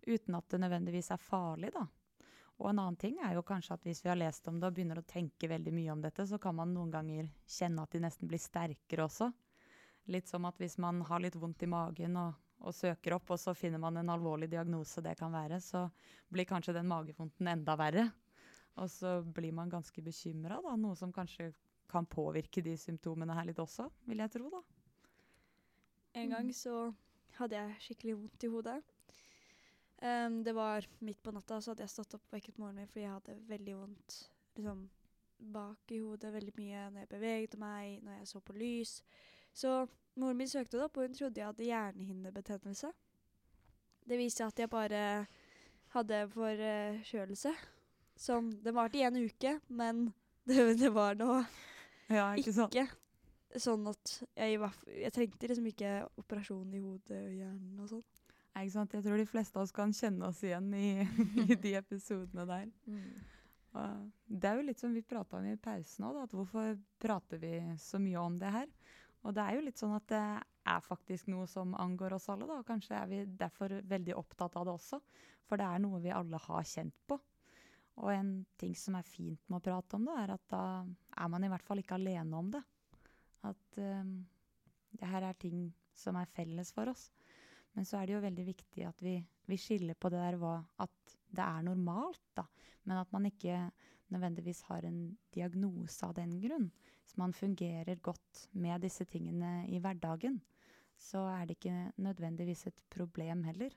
uten 0.08 0.38
at 0.38 0.48
det 0.50 0.60
nødvendigvis 0.64 1.12
er 1.14 1.22
farlig, 1.22 1.74
da. 1.76 1.86
Og 2.62 2.70
en 2.70 2.80
annen 2.80 2.98
ting 3.00 3.18
er 3.24 3.34
jo 3.36 3.44
kanskje 3.46 3.76
at 3.76 3.86
hvis 3.88 4.04
vi 4.06 4.12
har 4.12 4.20
lest 4.20 4.48
om 4.48 4.60
det 4.60 4.70
og 4.70 4.76
begynner 4.78 5.02
å 5.02 5.08
tenke 5.10 5.50
veldig 5.50 5.74
mye 5.74 5.94
om 5.96 6.04
dette, 6.04 6.26
så 6.30 6.38
kan 6.40 6.56
man 6.56 6.74
noen 6.76 6.92
ganger 6.94 7.30
kjenne 7.50 7.84
at 7.84 7.96
de 7.96 8.04
nesten 8.04 8.30
blir 8.30 8.42
sterkere 8.42 9.08
også. 9.08 9.32
Litt 10.14 10.30
som 10.30 10.46
at 10.46 10.60
hvis 10.62 10.78
man 10.84 11.02
har 11.08 11.24
litt 11.24 11.38
vondt 11.40 11.64
i 11.66 11.70
magen 11.72 12.18
og, 12.20 12.38
og 12.62 12.76
søker 12.76 13.18
opp, 13.18 13.34
og 13.34 13.42
så 13.42 13.56
finner 13.58 13.82
man 13.82 13.98
en 14.00 14.14
alvorlig 14.14 14.52
diagnose 14.52 15.02
det 15.04 15.16
kan 15.20 15.34
være, 15.34 15.60
så 15.64 15.88
blir 16.30 16.48
kanskje 16.48 16.78
den 16.78 16.90
magevondten 16.92 17.50
enda 17.56 17.76
verre. 17.80 18.10
Og 18.82 18.90
så 18.90 19.20
blir 19.22 19.54
man 19.54 19.70
ganske 19.70 20.02
bekymra, 20.02 20.60
noe 20.78 20.96
som 20.98 21.14
kanskje 21.14 21.52
kan 21.90 22.08
påvirke 22.10 22.64
de 22.66 22.74
symptomene 22.80 23.36
her 23.38 23.50
litt 23.50 23.60
også, 23.62 23.90
vil 24.10 24.24
jeg 24.24 24.34
tro, 24.34 24.50
da. 24.50 24.62
En 26.22 26.30
gang 26.30 26.50
så 26.54 26.94
hadde 27.40 27.58
jeg 27.58 27.86
skikkelig 27.88 28.16
vondt 28.22 28.46
i 28.46 28.50
hodet. 28.54 28.80
Um, 30.04 30.42
det 30.44 30.52
var 30.54 30.88
midt 31.00 31.24
på 31.24 31.32
natta, 31.32 31.62
så 31.62 31.72
hadde 31.72 31.86
jeg 31.86 31.94
stått 31.94 32.18
opp 32.18 32.26
og 32.28 32.36
vekket 32.36 32.58
moren 32.60 32.76
min 32.76 32.90
fordi 32.92 33.06
jeg 33.06 33.14
hadde 33.14 33.36
veldig 33.48 33.76
vondt 33.78 34.16
liksom, 34.58 34.82
bak 35.54 35.94
i 35.96 36.00
hodet 36.04 36.34
veldig 36.34 36.54
mye 36.58 36.82
når 36.90 37.06
jeg 37.06 37.10
beveget 37.14 37.56
meg, 37.62 38.02
når 38.04 38.18
jeg 38.18 38.28
så 38.34 38.42
på 38.44 38.56
lys. 38.58 38.98
Så 39.56 39.72
moren 40.20 40.42
min 40.42 40.52
søkte 40.52 40.76
det 40.76 40.88
opp, 40.90 41.00
og 41.00 41.08
hun 41.08 41.16
trodde 41.16 41.40
jeg 41.40 41.48
hadde 41.48 41.70
hjernehinnebetennelse. 41.70 42.92
Det 44.04 44.20
viste 44.20 44.44
seg 44.44 44.52
at 44.52 44.60
jeg 44.60 44.72
bare 44.74 45.04
hadde 45.96 46.20
forkjølelse. 46.34 47.54
Som 48.20 48.52
Det 48.62 48.76
varte 48.76 49.00
i 49.00 49.06
en 49.08 49.24
uke, 49.24 49.56
men 49.68 50.10
det, 50.50 50.66
det 50.82 50.92
var 50.94 51.16
nå 51.16 51.40
ja, 52.12 52.34
ikke, 52.36 52.52
ikke 52.52 53.64
sånn 53.64 53.88
at 53.88 54.18
jeg, 54.36 54.60
jeg 55.00 55.14
trengte 55.16 55.50
liksom 55.50 55.72
ikke 55.72 55.96
operasjon 56.20 56.76
i 56.76 56.82
hodet 56.84 57.24
og 57.24 57.34
hjernen 57.38 57.80
og 57.80 57.90
sånn. 57.96 58.04
Jeg 58.54 58.70
tror 59.02 59.18
de 59.18 59.26
fleste 59.26 59.58
av 59.58 59.66
oss 59.66 59.74
kan 59.76 59.94
kjenne 59.96 60.28
oss 60.30 60.44
igjen 60.46 60.70
i, 60.78 60.90
i 61.50 61.56
de 61.58 61.74
episodene 61.80 62.46
der. 62.50 62.68
Mm. 62.86 64.12
det 64.30 64.50
er 64.50 64.60
jo 64.60 64.66
litt 64.68 64.82
som 64.82 64.94
vi 64.94 65.02
prata 65.02 65.40
om 65.40 65.48
i 65.50 65.58
pausen 65.58 66.06
òg, 66.06 66.20
at 66.28 66.36
hvorfor 66.38 66.76
prater 67.02 67.42
vi 67.42 67.56
så 67.82 67.98
mye 68.02 68.22
om 68.22 68.38
det 68.38 68.52
her? 68.54 68.70
Og 69.24 69.34
det 69.34 69.44
er 69.44 69.58
jo 69.58 69.66
litt 69.66 69.80
sånn 69.80 69.96
at 69.96 70.06
det 70.12 70.24
er 70.70 70.84
faktisk 70.84 71.30
noe 71.32 71.48
som 71.50 71.74
angår 71.80 72.18
oss 72.18 72.28
alle, 72.32 72.48
da. 72.48 72.60
Og 72.60 72.68
kanskje 72.68 72.98
er 72.98 73.08
vi 73.10 73.22
derfor 73.40 73.74
veldig 73.88 74.18
opptatt 74.20 74.58
av 74.60 74.68
det 74.68 74.74
også. 74.76 75.00
For 75.48 75.60
det 75.60 75.68
er 75.68 75.82
noe 75.84 76.02
vi 76.04 76.12
alle 76.14 76.40
har 76.44 76.68
kjent 76.68 76.98
på. 77.08 77.18
Og 78.04 78.10
en 78.12 78.32
ting 78.60 78.74
som 78.78 78.98
er 78.98 79.08
fint 79.08 79.40
med 79.48 79.60
å 79.60 79.64
prate 79.64 79.98
om 79.98 80.08
det, 80.08 80.18
er 80.20 80.36
at 80.36 80.46
da 80.52 80.64
er 80.84 81.32
man 81.32 81.46
i 81.46 81.52
hvert 81.52 81.66
fall 81.66 81.80
ikke 81.80 81.98
alene 82.00 82.40
om 82.40 82.52
det. 82.54 82.62
At 83.48 83.80
um, 83.80 84.16
det 84.98 85.10
her 85.10 85.28
er 85.30 85.40
ting 85.40 85.68
som 85.96 86.18
er 86.20 86.32
felles 86.36 86.74
for 86.76 86.92
oss. 86.92 87.08
Men 87.74 87.88
så 87.89 88.00
er 88.00 88.08
det 88.08 88.15
jo 88.15 88.24
veldig 88.24 88.46
viktig 88.46 88.86
at 88.86 89.01
vi, 89.01 89.18
vi 89.50 89.58
skiller 89.58 89.98
på 89.98 90.12
det 90.13 90.22
der 90.22 90.38
hva, 90.42 90.58
at 90.84 91.15
det 91.34 91.44
er 91.46 91.65
normalt, 91.65 92.22
da. 92.38 92.46
Men 92.86 93.00
at 93.01 93.13
man 93.15 93.25
ikke 93.30 93.58
nødvendigvis 94.13 94.62
har 94.70 94.86
en 94.86 95.15
diagnose 95.34 96.06
av 96.06 96.13
den 96.18 96.36
grunn. 96.44 96.70
Hvis 97.03 97.18
man 97.18 97.34
fungerer 97.34 98.01
godt 98.03 98.48
med 98.53 98.84
disse 98.86 99.06
tingene 99.10 99.63
i 99.74 99.80
hverdagen, 99.82 100.42
så 101.00 101.25
er 101.34 101.48
det 101.48 101.58
ikke 101.58 101.92
nødvendigvis 102.03 102.68
et 102.70 102.86
problem 102.94 103.44
heller. 103.48 103.74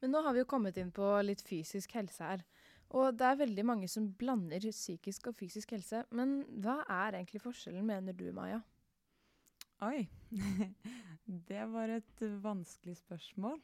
Men 0.00 0.14
nå 0.14 0.22
har 0.24 0.34
vi 0.34 0.42
jo 0.42 0.48
kommet 0.48 0.78
inn 0.80 0.90
på 0.96 1.06
litt 1.22 1.42
fysisk 1.44 1.94
helse 1.96 2.24
her. 2.24 2.44
Og 2.96 3.14
det 3.14 3.26
er 3.26 3.40
veldig 3.44 3.64
mange 3.68 3.88
som 3.88 4.08
blander 4.18 4.64
psykisk 4.72 5.28
og 5.30 5.36
fysisk 5.38 5.76
helse. 5.76 6.02
Men 6.10 6.40
hva 6.64 6.80
er 6.88 7.20
egentlig 7.20 7.42
forskjellen, 7.44 7.86
mener 7.86 8.16
du, 8.16 8.30
Maja? 8.34 8.62
Oi. 9.80 10.02
det 11.48 11.62
var 11.72 11.88
et 11.88 12.22
vanskelig 12.44 12.98
spørsmål. 12.98 13.56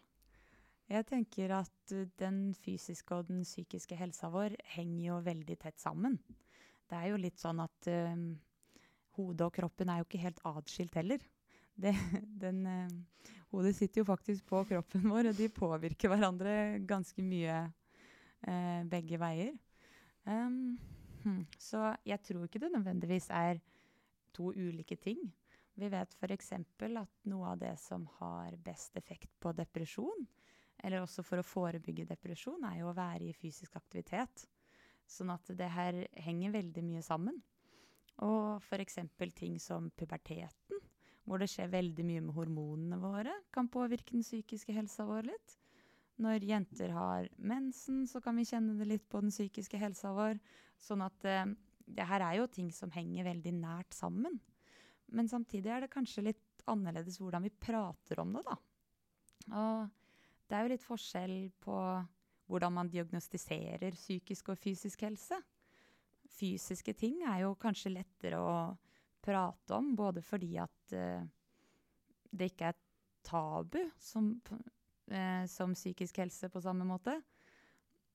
Jeg 0.88 1.04
tenker 1.10 1.52
at 1.58 1.92
den 2.16 2.54
fysiske 2.56 3.18
og 3.18 3.28
den 3.28 3.42
psykiske 3.44 3.98
helsa 4.00 4.30
vår 4.32 4.56
henger 4.72 5.02
jo 5.10 5.18
veldig 5.26 5.58
tett 5.60 5.76
sammen. 5.82 6.16
Det 6.88 6.96
er 6.96 7.10
jo 7.10 7.20
litt 7.20 7.36
sånn 7.42 7.60
at 7.60 7.90
uh, 7.92 8.16
hodet 9.18 9.44
og 9.44 9.54
kroppen 9.58 9.92
er 9.92 10.00
jo 10.00 10.08
ikke 10.08 10.22
helt 10.24 10.42
atskilt 10.48 10.96
heller. 10.96 11.20
Det, 11.76 11.92
den, 12.46 12.64
uh, 12.64 13.30
hodet 13.52 13.76
sitter 13.76 14.00
jo 14.00 14.08
faktisk 14.08 14.48
på 14.48 14.64
kroppen 14.72 15.04
vår, 15.12 15.34
og 15.34 15.36
de 15.36 15.52
påvirker 15.52 16.14
hverandre 16.14 16.58
ganske 16.88 17.28
mye 17.28 17.62
uh, 17.68 18.82
begge 18.88 19.20
veier. 19.20 19.52
Um, 20.24 20.78
hmm. 21.26 21.42
Så 21.60 21.90
jeg 22.08 22.24
tror 22.24 22.48
ikke 22.48 22.64
det 22.64 22.72
nødvendigvis 22.72 23.28
er 23.28 23.60
to 24.32 24.54
ulike 24.56 24.96
ting. 24.96 25.26
Vi 25.76 25.88
vet 25.92 26.14
f.eks. 26.16 26.52
at 26.56 27.26
noe 27.28 27.52
av 27.52 27.58
det 27.60 27.74
som 27.80 28.06
har 28.18 28.56
best 28.64 28.96
effekt 28.96 29.32
på 29.40 29.52
depresjon, 29.52 30.26
eller 30.84 31.02
også 31.02 31.24
for 31.24 31.40
å 31.40 31.46
forebygge 31.46 32.06
depresjon, 32.08 32.64
er 32.64 32.80
jo 32.80 32.90
å 32.90 32.96
være 32.96 33.28
i 33.28 33.36
fysisk 33.36 33.76
aktivitet. 33.76 34.46
Sånn 35.06 35.30
at 35.34 35.52
det 35.58 35.68
her 35.70 36.00
henger 36.24 36.56
veldig 36.56 36.84
mye 36.86 37.04
sammen. 37.04 37.42
Og 38.24 38.64
f.eks. 38.64 38.98
ting 39.36 39.60
som 39.60 39.90
puberteten, 39.92 40.80
hvor 41.26 41.42
det 41.42 41.50
skjer 41.52 41.68
veldig 41.72 42.08
mye 42.08 42.24
med 42.24 42.36
hormonene 42.38 42.98
våre, 43.02 43.34
kan 43.52 43.68
påvirke 43.68 44.16
den 44.16 44.24
psykiske 44.24 44.72
helsa 44.72 45.04
vår 45.08 45.28
litt. 45.28 45.56
Når 46.22 46.48
jenter 46.48 46.92
har 46.96 47.28
mensen, 47.36 48.06
så 48.08 48.22
kan 48.24 48.38
vi 48.40 48.46
kjenne 48.48 48.78
det 48.78 48.88
litt 48.88 49.08
på 49.12 49.20
den 49.20 49.34
psykiske 49.34 49.76
helsa 49.80 50.14
vår. 50.16 50.38
Sånn 50.80 51.04
at 51.04 51.26
eh, 51.28 51.44
det 51.84 52.06
her 52.08 52.24
er 52.24 52.38
jo 52.40 52.48
ting 52.48 52.70
som 52.72 52.94
henger 52.94 53.28
veldig 53.28 53.52
nært 53.60 53.92
sammen. 53.96 54.40
Men 55.14 55.28
samtidig 55.30 55.70
er 55.70 55.84
det 55.84 55.92
kanskje 55.92 56.24
litt 56.30 56.64
annerledes 56.66 57.20
hvordan 57.20 57.44
vi 57.46 57.52
prater 57.52 58.20
om 58.22 58.32
det, 58.34 58.42
da. 58.46 58.56
Og 59.54 60.46
det 60.46 60.56
er 60.56 60.64
jo 60.64 60.72
litt 60.72 60.86
forskjell 60.86 61.36
på 61.62 61.76
hvordan 62.46 62.74
man 62.74 62.90
diagnostiserer 62.90 63.94
psykisk 63.98 64.52
og 64.52 64.58
fysisk 64.58 65.02
helse. 65.06 65.38
Fysiske 66.36 66.94
ting 66.98 67.22
er 67.26 67.44
jo 67.44 67.54
kanskje 67.58 67.94
lettere 67.94 68.38
å 68.42 68.56
prate 69.22 69.74
om, 69.74 69.94
både 69.98 70.22
fordi 70.22 70.52
at 70.62 70.94
uh, 70.94 71.26
det 72.30 72.50
ikke 72.52 72.70
er 72.70 72.80
tabu, 73.26 73.80
som 73.98 74.34
uh, 74.46 75.44
som 75.50 75.74
psykisk 75.74 76.22
helse 76.22 76.50
på 76.52 76.62
samme 76.62 76.86
måte. 76.86 77.16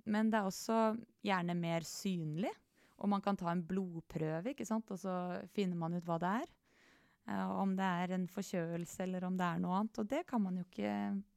Men 0.08 0.32
det 0.32 0.40
er 0.40 0.48
også 0.48 0.80
gjerne 1.26 1.56
mer 1.58 1.86
synlig. 1.88 2.52
Og 3.02 3.10
man 3.10 3.22
kan 3.26 3.38
ta 3.38 3.50
en 3.52 3.64
blodprøve, 3.66 4.54
ikke 4.54 4.66
sant? 4.68 4.90
og 4.94 5.00
så 5.02 5.14
finner 5.56 5.78
man 5.78 5.98
ut 5.98 6.06
hva 6.06 6.20
det 6.22 6.34
er. 6.44 6.52
Eh, 7.32 7.52
om 7.62 7.76
det 7.78 7.86
er 7.86 8.16
en 8.16 8.28
forkjølelse 8.28 9.04
eller 9.06 9.26
om 9.28 9.38
det 9.40 9.48
er 9.48 9.62
noe 9.62 9.78
annet. 9.80 10.02
Og 10.02 10.10
det 10.10 10.26
kan 10.30 10.44
man 10.44 10.60
jo 10.60 10.66
ikke 10.68 10.96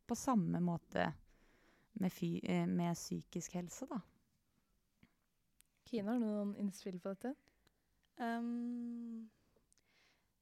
på 0.08 0.18
samme 0.18 0.60
måte 0.64 1.06
med, 2.00 2.12
fy, 2.12 2.38
eh, 2.42 2.66
med 2.66 2.96
psykisk 2.98 3.54
helse, 3.60 3.86
da. 3.90 4.00
Kine, 5.84 6.10
har 6.10 6.18
du 6.18 6.26
noen 6.26 6.54
innspill 6.58 6.98
på 7.02 7.12
dette? 7.14 7.34
Um, 8.14 9.26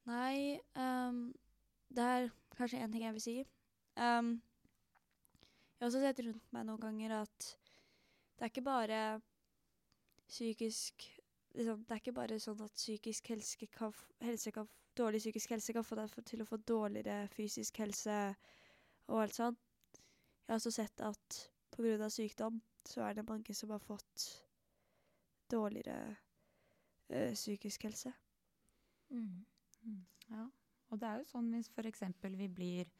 nei 0.05 0.61
um, 0.77 1.31
Det 1.89 2.05
er 2.05 2.27
kanskje 2.53 2.83
én 2.85 2.93
ting 2.93 3.05
jeg 3.07 3.17
vil 3.17 3.25
si. 3.25 3.35
Um, 3.97 4.35
jeg 5.73 5.81
har 5.81 5.89
også 5.89 6.03
sett 6.05 6.21
rundt 6.25 6.53
meg 6.55 6.67
noen 6.69 6.81
ganger 6.81 7.17
at 7.23 7.49
det 8.37 8.45
er 8.45 8.53
ikke 8.53 8.65
bare 8.65 9.01
psykisk 10.29 11.09
liksom, 11.55 11.83
Det 11.85 11.97
er 11.97 12.01
ikke 12.01 12.17
bare 12.17 12.39
sånn 12.41 12.61
at 12.65 12.77
psykisk 12.77 13.33
helse 13.33 13.69
kan, 13.73 13.93
helse 14.25 14.53
kan, 14.55 14.69
dårlig 14.97 15.21
psykisk 15.23 15.55
helse 15.55 15.73
kan 15.73 15.87
få 15.87 15.99
deg 15.99 16.15
til 16.29 16.43
å 16.43 16.49
få 16.49 16.59
dårligere 16.69 17.29
fysisk 17.33 17.81
helse 17.83 18.17
og 19.09 19.23
alt 19.25 19.37
sånt. 19.37 19.61
Jeg 20.43 20.51
har 20.53 20.61
også 20.61 20.73
sett 20.75 21.01
at 21.01 21.39
pga. 21.73 22.09
sykdom 22.11 22.61
så 22.85 23.05
er 23.07 23.15
det 23.15 23.29
mange 23.29 23.55
som 23.55 23.71
har 23.71 23.81
fått 23.81 24.25
dårligere 25.51 26.17
ø, 27.09 27.33
psykisk 27.35 27.85
helse. 27.87 28.13
Mm. 29.11 29.45
Mm. 29.83 30.03
Ja, 30.29 30.49
og 30.91 31.01
det 31.01 31.09
er 31.09 31.21
jo 31.21 31.31
sånn 31.31 31.53
hvis 31.55 31.71
f.eks. 31.71 32.03
vi 32.37 32.49
blir 32.49 32.91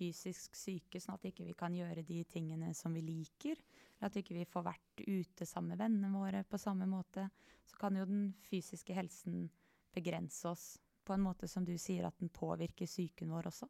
fysisk 0.00 0.56
syke, 0.56 1.00
sånn 1.00 1.18
at 1.18 1.26
ikke 1.28 1.44
vi 1.44 1.52
ikke 1.52 1.64
kan 1.66 1.76
gjøre 1.76 2.04
de 2.06 2.22
tingene 2.24 2.72
som 2.76 2.94
vi 2.96 3.02
liker. 3.04 3.58
Eller 3.98 4.08
at 4.08 4.16
ikke 4.20 4.36
vi 4.36 4.44
ikke 4.44 4.56
får 4.58 4.68
vært 4.70 5.02
ute 5.06 5.48
sammen 5.48 5.74
med 5.74 5.82
vennene 5.82 6.12
våre 6.14 6.44
på 6.48 6.60
samme 6.60 6.88
måte. 6.88 7.28
Så 7.68 7.80
kan 7.80 7.96
jo 7.96 8.06
den 8.08 8.30
fysiske 8.48 8.96
helsen 8.96 9.48
begrense 9.94 10.48
oss 10.48 10.68
på 11.10 11.16
en 11.16 11.26
måte 11.26 11.48
som 11.50 11.66
du 11.66 11.74
sier 11.78 12.06
at 12.06 12.18
den 12.22 12.30
påvirker 12.30 12.86
psyken 12.86 13.32
vår 13.34 13.50
også. 13.50 13.66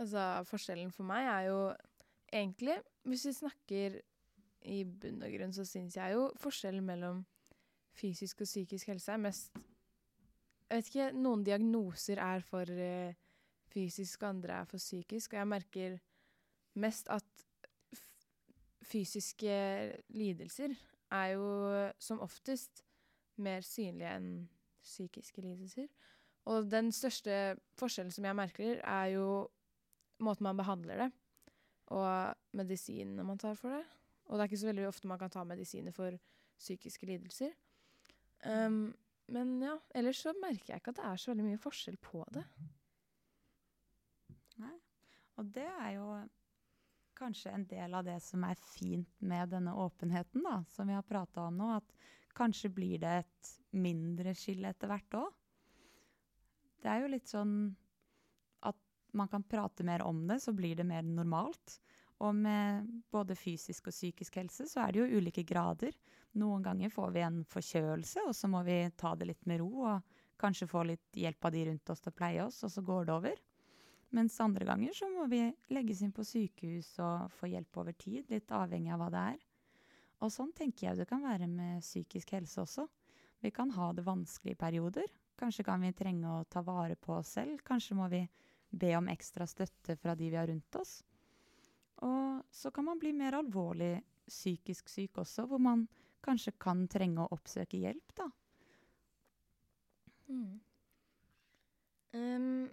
Altså, 0.00 0.24
forskjellen 0.48 0.92
for 0.92 1.08
meg 1.08 1.26
er 1.28 1.46
jo 1.48 1.60
egentlig 2.30 2.76
Hvis 3.08 3.24
vi 3.26 3.32
snakker 3.34 3.96
i 4.70 4.82
bunn 4.84 5.22
og 5.24 5.32
grunn, 5.32 5.54
så 5.56 5.64
syns 5.64 5.96
jeg 5.96 6.14
jo 6.14 6.28
forskjellen 6.38 6.84
mellom 6.84 7.22
fysisk 7.96 8.44
og 8.44 8.48
psykisk 8.48 8.92
helse 8.92 9.12
er 9.12 9.22
mest 9.24 9.56
Jeg 9.56 10.76
vet 10.76 10.90
ikke, 10.92 11.08
noen 11.16 11.42
diagnoser 11.44 12.20
er 12.22 12.44
for 12.46 12.68
uh, 12.68 13.16
fysisk, 13.72 14.22
og 14.22 14.28
andre 14.28 14.60
er 14.60 14.68
for 14.70 14.78
psykisk. 14.78 15.32
Og 15.32 15.40
jeg 15.40 15.50
merker 15.50 15.96
mest 16.78 17.08
at 17.10 17.46
fysiske 18.86 19.56
lidelser 20.14 20.76
er 21.10 21.32
jo 21.34 21.48
som 21.98 22.22
oftest 22.22 22.84
mer 23.42 23.64
synlige 23.66 24.14
enn 24.14 24.30
psykiske 24.82 25.42
lidelser. 25.44 25.88
Og 26.50 26.70
den 26.70 26.90
største 26.94 27.56
forskjellen 27.78 28.12
som 28.14 28.26
jeg 28.26 28.36
merker, 28.36 28.80
er 28.80 29.12
jo 29.14 29.26
måten 30.24 30.46
man 30.48 30.58
behandler 30.58 31.04
det, 31.04 31.10
og 31.96 32.56
medisinene 32.56 33.24
man 33.26 33.40
tar 33.40 33.56
for 33.58 33.74
det. 33.74 33.84
Og 34.28 34.36
det 34.36 34.44
er 34.44 34.50
ikke 34.50 34.62
så 34.62 34.70
veldig 34.70 34.88
ofte 34.88 35.10
man 35.10 35.18
kan 35.18 35.32
ta 35.32 35.44
medisiner 35.44 35.94
for 35.94 36.16
psykiske 36.60 37.06
lidelser. 37.08 37.54
Um, 38.46 38.92
men 39.30 39.56
ja, 39.62 39.76
ellers 39.94 40.20
så 40.22 40.34
merker 40.38 40.72
jeg 40.72 40.82
ikke 40.82 40.94
at 40.94 41.00
det 41.00 41.08
er 41.08 41.22
så 41.22 41.32
veldig 41.32 41.46
mye 41.48 41.60
forskjell 41.60 41.98
på 42.02 42.22
det. 42.34 42.44
Nei. 44.62 44.76
Og 45.40 45.50
det 45.54 45.66
er 45.66 45.90
jo 45.96 46.06
kanskje 47.20 47.52
en 47.52 47.66
del 47.68 47.94
av 47.94 48.06
det 48.06 48.16
som 48.24 48.44
er 48.48 48.58
fint 48.58 49.20
med 49.20 49.52
denne 49.52 49.74
åpenheten, 49.76 50.44
da, 50.46 50.60
som 50.72 50.88
vi 50.88 50.96
har 50.96 51.06
prata 51.06 51.46
om 51.48 51.58
nå. 51.60 51.68
At 51.76 51.92
kanskje 52.36 52.72
blir 52.74 52.98
det 53.02 53.14
et 53.22 53.52
mindre 53.76 54.34
skille 54.36 54.72
etter 54.72 54.90
hvert 54.90 55.16
òg. 55.20 55.30
Det 56.80 56.88
er 56.90 57.02
jo 57.02 57.12
litt 57.12 57.28
sånn 57.28 57.54
at 58.66 58.78
man 59.16 59.28
kan 59.28 59.44
prate 59.44 59.84
mer 59.84 60.04
om 60.06 60.22
det, 60.28 60.40
så 60.40 60.54
blir 60.56 60.78
det 60.78 60.86
mer 60.88 61.04
normalt. 61.04 61.78
Og 62.20 62.34
med 62.36 62.88
både 63.12 63.36
fysisk 63.36 63.88
og 63.88 63.96
psykisk 63.96 64.36
helse 64.40 64.66
så 64.68 64.84
er 64.84 64.92
det 64.92 65.02
jo 65.02 65.20
ulike 65.20 65.44
grader. 65.48 65.94
Noen 66.40 66.64
ganger 66.64 66.92
får 66.92 67.14
vi 67.16 67.22
en 67.24 67.38
forkjølelse, 67.48 68.26
og 68.28 68.34
så 68.36 68.50
må 68.52 68.62
vi 68.66 68.82
ta 69.00 69.14
det 69.16 69.30
litt 69.30 69.46
med 69.48 69.62
ro 69.62 69.86
og 69.88 70.18
kanskje 70.40 70.68
få 70.68 70.84
litt 70.88 71.20
hjelp 71.20 71.44
av 71.44 71.54
de 71.54 71.64
rundt 71.68 71.92
oss 71.92 72.04
til 72.04 72.12
å 72.12 72.16
pleie 72.16 72.44
oss, 72.44 72.62
og 72.64 72.72
så 72.72 72.84
går 72.84 73.08
det 73.08 73.16
over. 73.16 73.40
Mens 74.16 74.40
andre 74.42 74.66
ganger 74.66 74.94
så 74.96 75.08
må 75.12 75.26
vi 75.30 75.42
legges 75.70 76.00
inn 76.02 76.14
på 76.14 76.24
sykehus 76.26 76.92
og 77.04 77.30
få 77.36 77.50
hjelp 77.52 77.80
over 77.82 77.94
tid, 77.94 78.26
litt 78.32 78.50
avhengig 78.52 78.92
av 78.94 79.02
hva 79.04 79.10
det 79.14 79.24
er. 79.34 79.44
Og 80.20 80.32
sånn 80.32 80.52
tenker 80.56 80.88
jeg 80.88 81.00
det 81.00 81.08
kan 81.08 81.24
være 81.24 81.48
med 81.48 81.84
psykisk 81.84 82.34
helse 82.36 82.60
også. 82.62 82.86
Vi 83.40 83.52
kan 83.56 83.70
ha 83.72 83.90
det 83.96 84.04
vanskelig 84.04 84.52
i 84.52 84.60
perioder. 84.60 85.08
Kanskje 85.40 85.64
kan 85.64 85.80
vi 85.80 85.94
trenge 85.96 86.28
å 86.28 86.44
ta 86.44 86.60
vare 86.64 86.96
på 87.00 87.14
oss 87.16 87.36
selv. 87.38 87.62
Kanskje 87.64 87.96
må 87.96 88.08
vi 88.12 88.26
be 88.70 88.92
om 88.98 89.08
ekstra 89.10 89.46
støtte 89.48 89.96
fra 89.96 90.14
de 90.14 90.28
vi 90.28 90.36
har 90.36 90.50
rundt 90.50 90.76
oss. 90.76 91.00
Og 92.04 92.44
så 92.52 92.70
kan 92.72 92.86
man 92.86 93.00
bli 93.00 93.12
mer 93.16 93.38
alvorlig 93.38 93.98
psykisk 94.30 94.88
syk 94.92 95.18
også, 95.24 95.46
hvor 95.48 95.60
man 95.60 95.86
kanskje 96.24 96.52
kan 96.60 96.84
trenge 96.90 97.24
å 97.24 97.32
oppsøke 97.34 97.80
hjelp, 97.80 98.12
da. 98.16 98.28
Mm. 100.30 100.60
Um, 102.14 102.68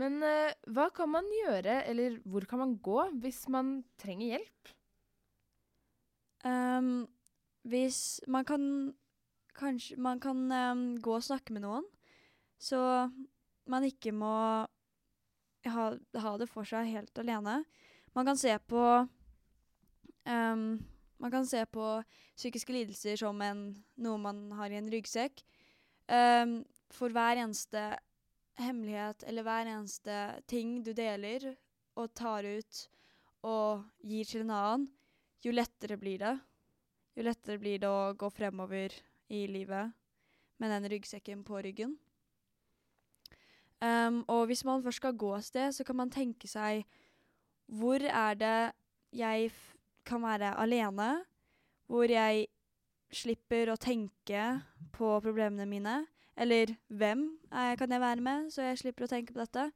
men 0.00 0.18
uh, 0.24 0.50
hva 0.74 0.88
kan 0.94 1.10
man 1.12 1.28
gjøre, 1.36 1.82
eller 1.90 2.18
hvor 2.24 2.46
kan 2.48 2.62
man 2.64 2.76
gå, 2.82 2.98
hvis 3.22 3.44
man 3.52 3.80
trenger 4.00 4.38
hjelp? 4.38 4.72
Um, 6.42 7.06
hvis 7.62 8.20
man 8.26 8.44
kan 8.44 8.64
Kanskje 9.52 9.98
man 10.00 10.16
kan 10.16 10.38
um, 10.48 10.96
gå 10.96 11.12
og 11.12 11.22
snakke 11.22 11.52
med 11.52 11.60
noen, 11.60 11.84
så 12.56 13.10
man 13.68 13.84
ikke 13.84 14.08
må 14.16 14.30
ha, 14.64 15.82
ha, 15.92 16.30
det 16.40 16.48
for 16.48 16.64
seg 16.64 16.88
helt 16.88 17.20
alene. 17.20 17.58
Man 18.16 18.30
kan 18.30 18.40
se 18.40 18.54
på 18.64 18.84
um, 20.24 20.64
Man 21.20 21.30
kan 21.30 21.44
se 21.46 21.60
på 21.68 21.84
psykiske 22.32 22.72
lidelser 22.72 23.20
som 23.20 23.44
en, 23.44 23.60
noe 24.00 24.18
man 24.18 24.40
har 24.56 24.72
i 24.72 24.80
en 24.80 24.88
ryggsekk. 24.90 25.44
For 26.90 27.14
hver 27.14 27.38
eneste 27.44 27.84
hemmelighet 28.58 29.22
eller 29.28 29.46
hver 29.46 29.70
eneste 29.70 30.16
ting 30.50 30.80
du 30.82 30.90
deler 30.96 31.52
og 31.94 32.10
tar 32.18 32.48
ut 32.48 32.82
og 33.46 33.84
gir 34.02 34.26
til 34.26 34.42
en 34.42 34.54
annen, 34.56 34.88
jo 35.42 35.52
lettere 35.54 35.98
blir 35.98 36.22
det. 36.22 36.36
Jo 37.16 37.26
lettere 37.26 37.60
blir 37.60 37.82
det 37.82 37.90
å 37.90 38.14
gå 38.18 38.30
fremover 38.32 38.94
i 39.32 39.46
livet 39.50 39.92
med 40.62 40.70
den 40.70 40.88
ryggsekken 40.92 41.42
på 41.44 41.60
ryggen. 41.64 41.96
Um, 43.82 44.22
og 44.30 44.46
hvis 44.46 44.62
man 44.64 44.82
først 44.84 45.02
skal 45.02 45.16
gå 45.18 45.32
av 45.34 45.42
sted, 45.42 45.74
så 45.74 45.84
kan 45.84 45.98
man 45.98 46.12
tenke 46.12 46.46
seg 46.48 46.84
hvor 47.66 48.02
er 48.04 48.38
det 48.38 48.56
jeg 49.16 49.50
kan 50.06 50.22
være 50.22 50.54
alene? 50.60 51.24
Hvor 51.90 52.10
jeg 52.10 52.46
slipper 53.12 53.72
å 53.72 53.80
tenke 53.80 54.44
på 54.94 55.08
problemene 55.24 55.66
mine? 55.68 55.96
Eller 56.38 56.76
hvem 56.88 57.26
er, 57.50 57.76
kan 57.76 57.90
jeg 57.90 58.00
være 58.00 58.24
med, 58.24 58.52
så 58.52 58.70
jeg 58.70 58.80
slipper 58.84 59.06
å 59.06 59.10
tenke 59.10 59.34
på 59.34 59.42
dette? 59.42 59.70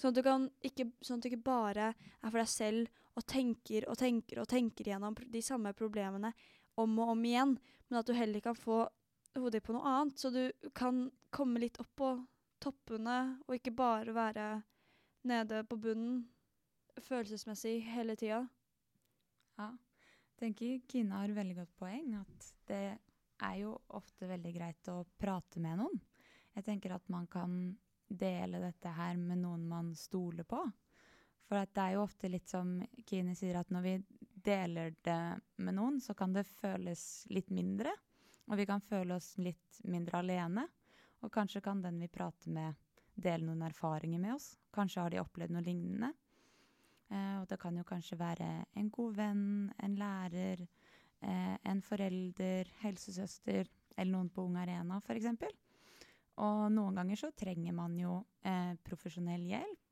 Sånn 0.00 0.16
at, 0.16 0.48
ikke, 0.66 0.88
sånn 1.04 1.20
at 1.20 1.24
du 1.24 1.30
ikke 1.30 1.46
bare 1.46 1.92
er 1.92 2.30
for 2.30 2.40
deg 2.40 2.50
selv 2.50 3.04
og 3.16 3.24
tenker 3.28 3.86
og 3.90 3.96
tenker 3.98 4.42
og 4.42 4.48
tenker 4.50 4.92
gjennom 4.92 5.16
de 5.32 5.42
samme 5.42 5.72
problemene 5.76 6.32
om 6.76 6.98
og 7.00 7.14
om 7.14 7.24
igjen, 7.24 7.56
men 7.88 7.98
at 7.98 8.08
du 8.08 8.12
heller 8.16 8.42
kan 8.44 8.56
få 8.58 8.84
hodet 9.36 9.62
på 9.64 9.74
noe 9.76 9.88
annet, 9.88 10.18
så 10.20 10.30
du 10.32 10.70
kan 10.76 11.06
komme 11.32 11.60
litt 11.60 11.80
opp 11.80 11.92
på 11.96 12.10
toppene 12.62 13.38
og 13.46 13.56
ikke 13.56 13.74
bare 13.76 14.14
være 14.16 14.46
nede 15.28 15.62
på 15.68 15.78
bunnen 15.80 16.24
følelsesmessig 17.02 17.80
hele 17.92 18.16
tida. 18.16 18.44
Ja. 19.56 19.72
Jeg 20.36 20.40
tenker 20.40 20.80
Kine 20.88 21.16
har 21.16 21.32
veldig 21.32 21.56
godt 21.56 21.74
poeng. 21.80 22.12
At 22.20 22.48
det 22.68 22.98
er 23.44 23.56
jo 23.60 23.72
ofte 23.96 24.28
veldig 24.28 24.52
greit 24.52 24.90
å 24.92 25.02
prate 25.20 25.62
med 25.64 25.80
noen. 25.80 26.00
Jeg 26.56 26.66
tenker 26.66 26.96
at 26.96 27.08
man 27.12 27.28
kan 27.28 27.54
dele 28.06 28.60
dette 28.62 28.92
her 28.96 29.16
med 29.20 29.40
noen 29.42 29.64
man 29.68 29.94
stoler 29.96 30.46
på. 30.48 30.60
For 31.46 31.62
det 31.62 31.82
er 31.82 31.94
jo 31.94 32.02
ofte 32.02 32.30
litt 32.30 32.48
som 32.50 32.80
Kine 33.06 33.36
sier, 33.38 33.60
at 33.60 33.70
når 33.70 33.84
vi 33.84 33.94
deler 34.46 34.94
det 35.06 35.20
med 35.62 35.76
noen, 35.78 36.00
så 36.02 36.14
kan 36.18 36.34
det 36.34 36.46
føles 36.48 37.26
litt 37.30 37.50
mindre. 37.54 37.92
Og 38.46 38.58
vi 38.60 38.66
kan 38.66 38.82
føle 38.82 39.16
oss 39.16 39.34
litt 39.38 39.80
mindre 39.86 40.20
alene. 40.22 40.66
Og 41.24 41.32
kanskje 41.34 41.62
kan 41.64 41.80
den 41.82 41.98
vi 42.02 42.10
prater 42.12 42.52
med, 42.54 42.74
dele 43.16 43.46
noen 43.46 43.64
erfaringer 43.66 44.20
med 44.22 44.34
oss. 44.36 44.52
Kanskje 44.74 45.02
har 45.02 45.14
de 45.14 45.22
opplevd 45.22 45.54
noe 45.54 45.64
lignende. 45.64 46.12
Eh, 47.08 47.36
og 47.40 47.46
det 47.48 47.58
kan 47.62 47.76
jo 47.78 47.86
kanskje 47.86 48.18
være 48.18 48.48
en 48.76 48.90
god 48.92 49.14
venn, 49.16 49.46
en 49.82 49.96
lærer, 49.98 50.66
eh, 51.22 51.56
en 51.62 51.82
forelder, 51.82 52.70
helsesøster 52.82 53.70
eller 53.96 54.12
noen 54.12 54.30
på 54.30 54.44
Ung 54.44 54.58
Arena 54.60 54.98
f.eks. 55.00 55.30
Og 56.44 56.66
noen 56.74 56.98
ganger 56.98 57.16
så 57.16 57.30
trenger 57.32 57.72
man 57.72 57.96
jo 57.98 58.18
eh, 58.44 58.74
profesjonell 58.84 59.46
hjelp. 59.48 59.85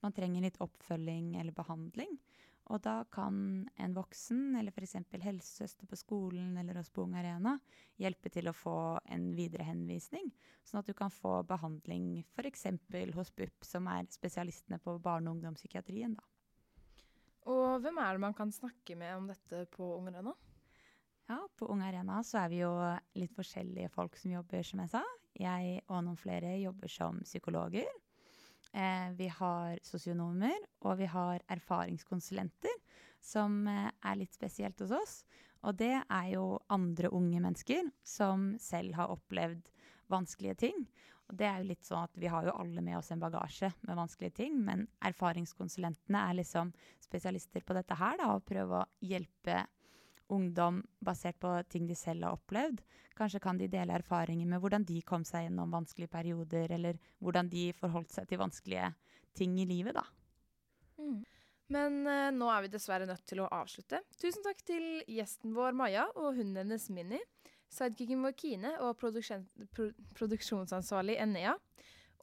Man 0.00 0.14
trenger 0.16 0.46
litt 0.46 0.60
oppfølging 0.62 1.34
eller 1.40 1.52
behandling. 1.56 2.18
Og 2.70 2.78
da 2.84 3.00
kan 3.10 3.66
en 3.82 3.94
voksen, 3.96 4.54
eller 4.58 4.70
f.eks. 4.70 4.94
helsesøster 5.10 5.88
på 5.90 5.98
skolen 5.98 6.54
eller 6.60 6.78
oss 6.78 6.90
på 6.94 7.02
Ung 7.02 7.16
Arena, 7.18 7.56
hjelpe 7.98 8.30
til 8.30 8.46
å 8.46 8.54
få 8.54 8.74
en 9.10 9.32
videre 9.34 9.66
henvisning, 9.66 10.28
sånn 10.62 10.78
at 10.82 10.90
du 10.90 10.94
kan 10.94 11.10
få 11.10 11.40
behandling 11.48 12.20
f.eks. 12.36 12.68
hos 13.16 13.32
BUP, 13.34 13.66
som 13.66 13.88
er 13.90 14.06
spesialistene 14.14 14.78
på 14.78 14.94
barne- 15.02 15.32
og 15.32 15.40
ungdomspsykiatrien. 15.40 16.14
da. 16.14 16.28
Og 17.50 17.80
hvem 17.82 17.98
er 17.98 18.14
det 18.14 18.22
man 18.22 18.36
kan 18.38 18.52
snakke 18.54 18.94
med 18.94 19.16
om 19.16 19.26
dette 19.32 19.64
på 19.74 19.96
Ung 19.96 20.06
Arena? 20.12 20.36
Ja, 21.30 21.40
på 21.56 21.66
Ung 21.70 21.82
Arena 21.82 22.20
så 22.26 22.44
er 22.44 22.52
vi 22.52 22.62
jo 22.62 22.70
litt 23.18 23.34
forskjellige 23.34 23.90
folk 23.90 24.16
som 24.18 24.32
jobber, 24.34 24.62
som 24.66 24.84
jeg 24.84 24.94
sa. 24.94 25.02
Jeg 25.38 25.82
og 25.88 26.04
noen 26.04 26.18
flere 26.18 26.56
jobber 26.60 26.90
som 26.90 27.18
psykologer. 27.26 27.90
Eh, 28.72 29.10
vi 29.18 29.26
har 29.28 29.78
sosionomer, 29.82 30.56
og 30.86 30.98
vi 31.00 31.08
har 31.10 31.42
erfaringskonsulenter, 31.50 32.76
som 33.20 33.64
eh, 33.66 33.88
er 33.90 34.18
litt 34.20 34.34
spesielt 34.36 34.78
hos 34.84 34.94
oss. 34.94 35.14
Og 35.66 35.76
det 35.76 35.92
er 35.98 36.28
jo 36.30 36.60
andre 36.72 37.10
unge 37.12 37.40
mennesker 37.42 37.90
som 38.06 38.54
selv 38.62 38.94
har 38.96 39.12
opplevd 39.12 39.72
vanskelige 40.10 40.56
ting. 40.62 40.86
Og 41.30 41.36
det 41.38 41.46
er 41.46 41.60
jo 41.60 41.68
litt 41.68 41.86
sånn 41.86 42.06
at 42.08 42.16
Vi 42.18 42.30
har 42.30 42.46
jo 42.46 42.56
alle 42.58 42.82
med 42.82 42.96
oss 42.98 43.12
en 43.14 43.20
bagasje 43.22 43.70
med 43.86 43.98
vanskelige 43.98 44.38
ting, 44.40 44.56
men 44.66 44.86
erfaringskonsulentene 45.06 46.22
er 46.30 46.38
liksom 46.40 46.72
spesialister 47.02 47.66
på 47.66 47.76
dette 47.76 47.98
her, 47.98 48.16
da, 48.18 48.32
og 48.34 48.46
prøver 48.48 48.80
å 48.80 48.88
hjelpe 49.06 49.66
ungdom 50.32 50.80
basert 51.04 51.38
på 51.42 51.52
ting 51.68 51.88
de 51.88 51.96
selv 51.98 52.26
har 52.26 52.38
opplevd. 52.38 52.80
Kanskje 53.18 53.42
kan 53.42 53.58
de 53.60 53.68
dele 53.70 53.96
erfaringer 53.98 54.48
med 54.48 54.62
hvordan 54.62 54.86
de 54.88 55.00
kom 55.06 55.26
seg 55.28 55.46
gjennom 55.46 55.74
vanskelige 55.74 56.12
perioder, 56.12 56.72
eller 56.76 57.00
hvordan 57.18 57.50
de 57.52 57.68
forholdt 57.76 58.14
seg 58.14 58.30
til 58.30 58.40
vanskelige 58.40 58.92
ting 59.36 59.58
i 59.60 59.68
livet, 59.68 59.98
da. 59.98 60.06
Mm. 61.00 61.20
Men 61.70 62.00
uh, 62.02 62.30
nå 62.34 62.48
er 62.50 62.64
vi 62.64 62.72
dessverre 62.72 63.06
nødt 63.06 63.22
til 63.30 63.44
å 63.44 63.50
avslutte. 63.54 64.00
Tusen 64.18 64.42
takk 64.42 64.64
til 64.66 65.04
gjesten 65.06 65.54
vår 65.54 65.76
Maja 65.78 66.08
og 66.16 66.34
hunden 66.40 66.58
hennes 66.64 66.88
Minni 66.90 67.20
sidekicken 67.70 68.24
vår 68.24 68.34
Kine 68.38 68.74
og 68.84 68.96
pro 68.98 69.12
produksjonsansvarlig 70.18 71.16
Enea. 71.22 71.56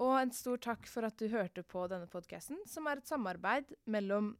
Og 0.03 0.13
en 0.19 0.33
stor 0.35 0.59
takk 0.61 0.85
for 0.89 1.07
at 1.07 1.17
du 1.17 1.25
hørte 1.31 1.63
på 1.65 1.87
denne 1.89 2.09
podkasten, 2.11 2.59
som 2.69 2.85
er 2.85 2.99
et 2.99 3.09
samarbeid 3.09 3.71
mellom 3.89 4.35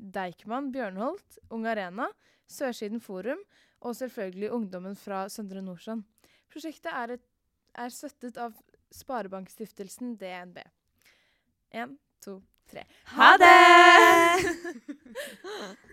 Deichman 0.00 0.72
Bjørnholt, 0.74 1.38
Ung 1.50 1.66
Arena, 1.66 2.08
Sørsiden 2.46 3.00
Forum 3.00 3.40
og 3.80 3.96
selvfølgelig 3.96 4.52
ungdommen 4.52 4.96
fra 4.96 5.28
Søndre 5.32 5.62
Nordsjøen. 5.62 6.04
Prosjektet 6.52 6.92
er, 6.92 7.16
et, 7.16 7.24
er 7.74 7.88
støttet 7.92 8.38
av 8.40 8.54
Sparebankstiftelsen 8.94 10.16
DNB. 10.20 10.58
Én, 11.74 11.96
to, 12.24 12.40
tre. 12.70 12.86
Ha 13.16 13.32
det! 13.42 13.54